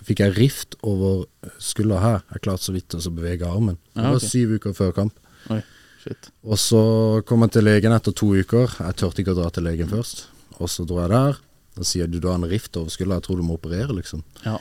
[0.04, 1.22] fikk jeg rift over
[1.62, 2.22] skuldra her.
[2.34, 3.78] Jeg klarte så vidt å bevege armen.
[3.94, 4.26] Det Ja, var ok.
[4.26, 5.14] syv uker før kamp.
[5.54, 5.60] Oi,
[6.02, 6.32] shit.
[6.42, 6.82] Og så
[7.30, 8.66] kom jeg til legen etter to uker.
[8.82, 10.26] Jeg turte ikke å dra til legen først.
[10.58, 11.38] Og så dro jeg der.
[11.78, 14.24] Da sier du du har en rift over skuldra, jeg tror du må operere, liksom.
[14.44, 14.58] Ja.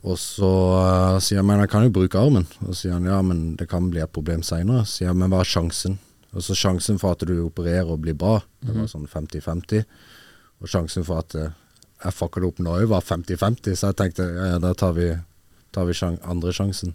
[0.00, 2.46] Og så uh, sier jeg men jeg kan jo bruke armen.
[2.64, 4.86] Og så sier han ja, men det kan bli et problem seinere.
[4.88, 5.98] Sier jeg men hva er sjansen?
[6.30, 9.82] Og så sjansen for at du opererer og blir bra, det var sånn 50-50.
[10.62, 11.50] Og sjansen for at uh,
[12.04, 13.74] jeg fucker det opp nå òg, var 50-50.
[13.76, 15.10] Så jeg tenkte ja, ja, da tar vi,
[15.74, 16.94] tar vi sjang andre sjansen.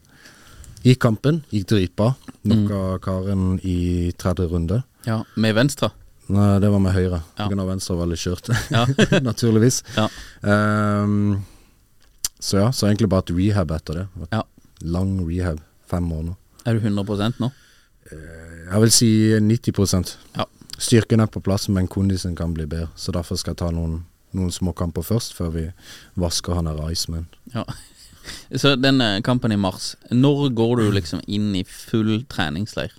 [0.86, 2.12] Gikk kampen, gikk dritbra.
[2.46, 4.82] Knocka karen i tredje runde.
[5.06, 5.20] ja.
[5.36, 5.92] Med venstre?
[6.26, 7.20] Nei, det var med høyre.
[7.38, 7.46] Ja.
[7.68, 8.86] Venstre var litt skjørt, Ja.
[9.30, 9.84] naturligvis.
[9.94, 10.08] Ja.
[10.42, 11.44] Ehm,
[12.46, 14.08] så ja, så egentlig bare et rehab etter det.
[14.32, 14.44] Ja.
[14.86, 15.62] Lang rehab.
[15.90, 16.36] Fem måneder.
[16.66, 17.52] Er du 100% nå?
[18.12, 19.10] Jeg vil si
[19.42, 20.46] 90% Ja.
[20.78, 22.90] Styrken er på plass, men kondisen kan bli bedre.
[23.00, 24.02] Så derfor skal jeg ta noen,
[24.36, 25.64] noen små kamper først, før vi
[26.20, 27.28] vasker han der Iceman.
[27.54, 27.64] Ja.
[28.62, 32.92] Så den eh, kampen i mars, når går du liksom inn i full treningsleir?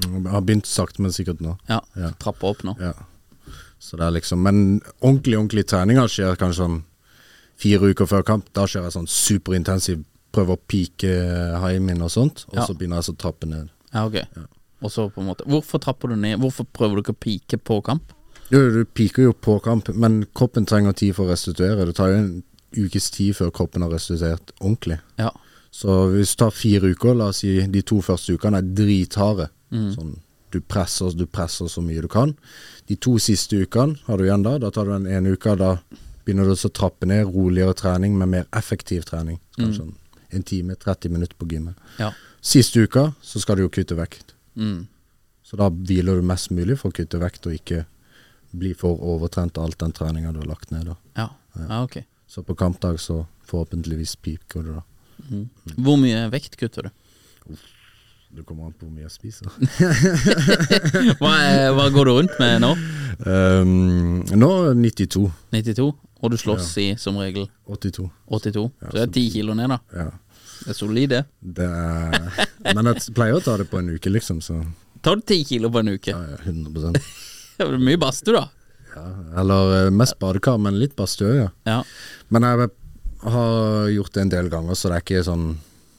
[0.00, 1.58] Jeg har begynt sakte, men sikkert nå.
[1.68, 2.12] Ja, Ja.
[2.22, 2.76] trappa opp nå.
[2.80, 2.94] Ja.
[3.80, 6.80] Så det er liksom Men ordentlig, ordentlig treninger skjer kanskje sånn
[7.60, 8.48] fire uker før kamp.
[8.56, 11.10] Da kjører jeg sånn superintensiv, prøver å peake
[11.62, 12.66] haien min og sånt, og Ja.
[12.66, 13.68] så begynner jeg så å trappe ned.
[13.92, 14.20] Ja, ok.
[14.82, 16.38] Og så på en måte Hvorfor trapper du ned?
[16.40, 18.12] Hvorfor prøver du ikke å pike på kamp?
[18.50, 21.84] Jo, du piker jo på kamp, men kroppen trenger tid for å restituere.
[21.86, 22.42] Det tar jo en
[22.76, 25.00] ukes tid før kroppen har restituert ordentlig.
[25.18, 25.30] Ja.
[25.70, 29.48] Så hvis du tar fire uker, la oss si de to første ukene er dritharde.
[29.70, 29.94] Mm.
[29.94, 30.16] Sånn,
[30.50, 32.34] du presser, du presser så mye du kan.
[32.88, 34.56] De to siste ukene har du igjen da.
[34.58, 35.76] Da tar du den ene uka, da
[36.30, 39.40] begynner du å trappe ned roligere trening med mer effektiv trening.
[39.58, 39.96] Kanskje sånn
[40.30, 41.74] en time, 30 minutter på gymmet.
[41.98, 42.12] Ja.
[42.40, 44.34] Siste uka så skal du jo kutte vekt.
[44.54, 44.86] Mm.
[45.42, 47.82] Så da hviler du mest mulig for å kutte vekt og ikke
[48.54, 50.92] bli for overtrent av alt den treninga du har lagt ned.
[51.18, 51.26] Ja.
[51.56, 52.06] ja, okay.
[52.30, 54.86] Så på kampdag så forhåpentligvis piker du da.
[55.26, 55.44] Mm.
[55.82, 57.58] Hvor mye vekt kutter du?
[58.30, 59.50] Det kommer an på hvor mye jeg spiser.
[61.18, 61.32] Hva,
[61.74, 62.68] hva går du rundt med nå?
[63.26, 65.24] Um, nå 92.
[65.50, 65.88] 92?
[66.20, 68.08] Og du slåss i som regel 82.
[68.28, 68.66] 82?
[68.82, 69.78] Så det er ti 10 kilo ned, da.
[69.96, 70.10] Ja.
[70.60, 71.20] Det er solid, det.
[71.40, 74.42] Det er, men jeg pleier å ta det på en uke, liksom.
[74.44, 74.58] Så
[75.00, 76.12] Tar du 10 kilo på en uke?
[76.12, 76.92] ja, ja, 100
[77.56, 78.44] Det er mye badstue, da.
[78.96, 79.06] ja.
[79.40, 81.48] Eller eh, mest badekar, men litt badstue, ja.
[81.64, 81.78] Ja.
[82.28, 82.68] Men jeg
[83.24, 85.48] har gjort det en del ganger, så det er ikke sånn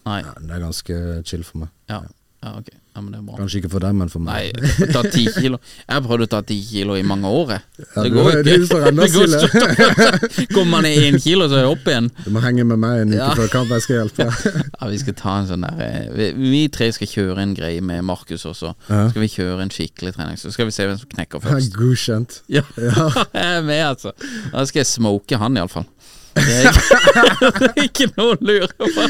[0.05, 0.19] Nei.
[0.25, 0.99] ja, Det er ganske
[1.29, 1.73] chill for meg.
[1.89, 1.99] Ja.
[2.41, 2.69] Ja, ok.
[2.91, 3.37] Ja, men det er bra.
[3.39, 4.89] Kanskje ikke for deg, men for Nei, meg.
[4.91, 5.59] ta ti kilo.
[5.85, 7.61] Jeg har prøvd å ta 10 kilo i mange år, jeg.
[7.85, 8.79] Ja, Det går jo ikke.
[8.97, 10.49] Det går stort.
[10.57, 12.09] Kommer man i én kilo, så er det opp igjen.
[12.25, 13.29] Du må henge med meg en uke Ja.
[13.37, 14.27] før kamp, jeg skal hjelpe.
[14.81, 17.79] Ja, Vi skal ta en sånn der eh, Vi, vi tre skal kjøre en greie
[17.85, 18.73] med Markus også.
[18.89, 19.05] Ja.
[19.13, 21.77] Skal vi kjøre en skikkelig trening, så skal vi se hvem som knekker først.
[21.79, 22.41] Godkjent.
[22.51, 24.11] Ja, jeg er med, altså.
[24.51, 25.87] Da skal jeg smoke han, iallfall.
[26.35, 29.05] Det er ikke, det ikke noe å lure på.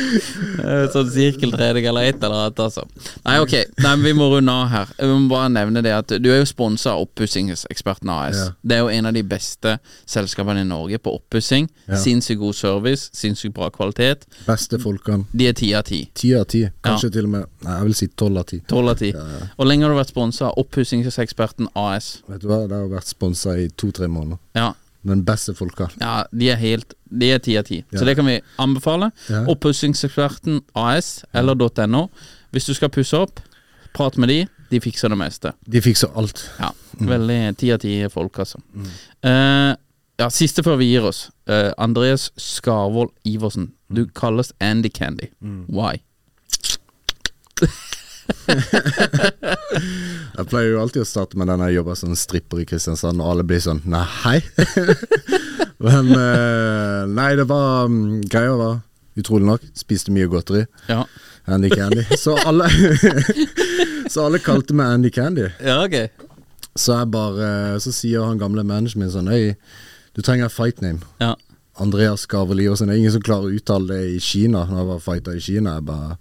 [0.93, 2.85] Sånn sirkeltredig eller et eller annet, altså.
[3.25, 3.55] Nei, ok,
[3.85, 4.93] Nei, vi må runde av her.
[4.97, 8.39] Jeg må bare nevne det at du er jo sponsa av Oppussingseksperten AS.
[8.39, 8.47] Ja.
[8.61, 9.77] Det er jo en av de beste
[10.09, 11.69] selskapene i Norge på oppussing.
[11.87, 11.99] Ja.
[12.01, 14.25] Sinnssykt god service, sinnssykt bra kvalitet.
[14.47, 15.27] Beste folkene.
[15.31, 16.03] De er ti av ti.
[16.17, 16.65] Ti av ti.
[16.85, 18.57] Kanskje til og med Nei, jeg vil si tolv av ti.
[18.69, 19.11] Tolv av ti.
[19.13, 22.07] Og lenge har du vært sponsa av Oppussingseksperten AS.
[22.31, 24.39] Vet du hva, det har vært sponsa i to-tre måneder.
[24.57, 24.71] Ja,
[25.07, 25.87] Den beste folka.
[25.99, 27.81] Ja, de er helt De er ti av ti.
[27.91, 29.11] Så det kan vi anbefale.
[29.29, 29.43] Ja.
[29.51, 31.55] Oppussingseksperten AS eller
[31.87, 32.05] .no.
[32.51, 33.41] Hvis du skal pusse opp,
[33.93, 34.45] prat med de.
[34.71, 35.51] De fikser det meste.
[35.67, 36.45] De fikser alt.
[36.59, 36.69] Ja,
[37.01, 38.61] Veldig ti av ti folk, altså.
[39.25, 39.73] Eh,
[40.21, 41.25] ja, Siste før vi gir oss.
[41.49, 43.71] Uh, Andreas Skarvold Iversen.
[43.91, 45.31] Du kalles Andy Candy.
[45.67, 45.97] Why?
[50.37, 53.33] Jeg pleier jo alltid å starte med den jeg jobber som stripper i Kristiansand, og
[53.33, 54.39] alle blir sånn Nei, hei.
[55.85, 58.79] Men eh, Nei, det var um, Greia var
[59.19, 60.63] utrolig nok Spiste mye godteri.
[60.89, 61.03] Ja,
[61.51, 62.03] Andy Candy.
[62.19, 62.67] Så alle
[64.11, 65.47] Så alle kalte meg Andy Candy.
[65.63, 66.09] ja okay.
[66.75, 69.55] Så jeg bare Så sier han gamle manageren min sånn Hei,
[70.15, 71.03] du trenger en fight name.
[71.21, 71.33] Ja,
[71.81, 72.91] Andreas Gaveli og sånn.
[72.91, 75.43] Det er ingen som klarer å uttale det i Kina, når jeg var fighter i
[75.43, 75.77] Kina.
[75.79, 76.17] Jeg bare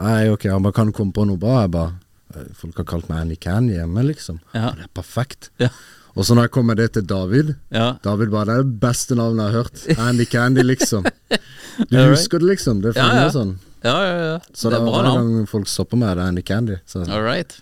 [0.00, 1.60] Nei, ok, han bare kan du komme på noe bra.
[1.64, 1.92] Jeg bare
[2.34, 4.40] «Eh, Folk har kalt meg Andy Candy hjemme, liksom.
[4.56, 4.72] Ja.
[4.74, 5.50] Det er perfekt.
[5.62, 5.68] Ja.
[6.14, 7.96] Og så når jeg kom med det til David ja.
[8.04, 9.84] David bare Det er det beste navnet jeg har hørt.
[10.08, 11.06] Andy Candy, liksom.
[11.90, 12.82] Du husker det, liksom.
[12.84, 13.30] Det er Ja, ja.
[13.34, 13.56] sånn.
[13.84, 14.36] ja, ja, ja.
[14.54, 16.76] Så det er bra hver gang folk stopper meg, det er Andy Candy.
[16.86, 17.56] Så All right.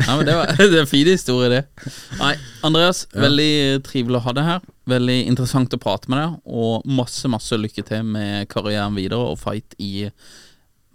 [0.00, 1.90] Nei, men det, var, det er en fin historie, det.
[2.20, 2.30] Nei,
[2.64, 3.50] Andreas, veldig
[3.84, 4.62] trivelig å ha deg her.
[4.88, 9.36] Veldig interessant å prate med deg, og masse, masse lykke til med karrieren videre og
[9.42, 10.08] fight i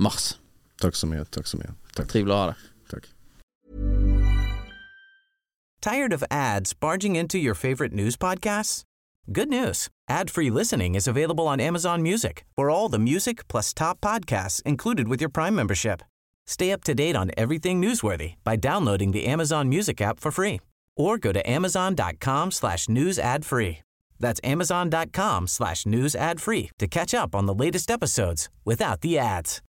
[0.02, 0.32] mars.
[0.82, 1.26] Takk så mye.
[1.32, 1.76] Takk så mye.
[1.96, 2.10] Takk.
[2.12, 2.64] Trivelig å ha deg.
[2.92, 3.12] takk.
[5.82, 8.84] Tired of ads barging into your favorite news podcasts?
[9.32, 9.90] Good news.
[10.10, 15.08] Ad-free listening is available on Amazon Music for all the music plus top podcasts included
[15.08, 16.02] with your Prime membership.
[16.48, 20.60] Stay up to date on everything newsworthy by downloading the Amazon Music app for free
[20.96, 23.80] or go to amazon.com slash news ad free.
[24.20, 29.18] That's amazon.com slash news ad free to catch up on the latest episodes without the
[29.18, 29.62] ads.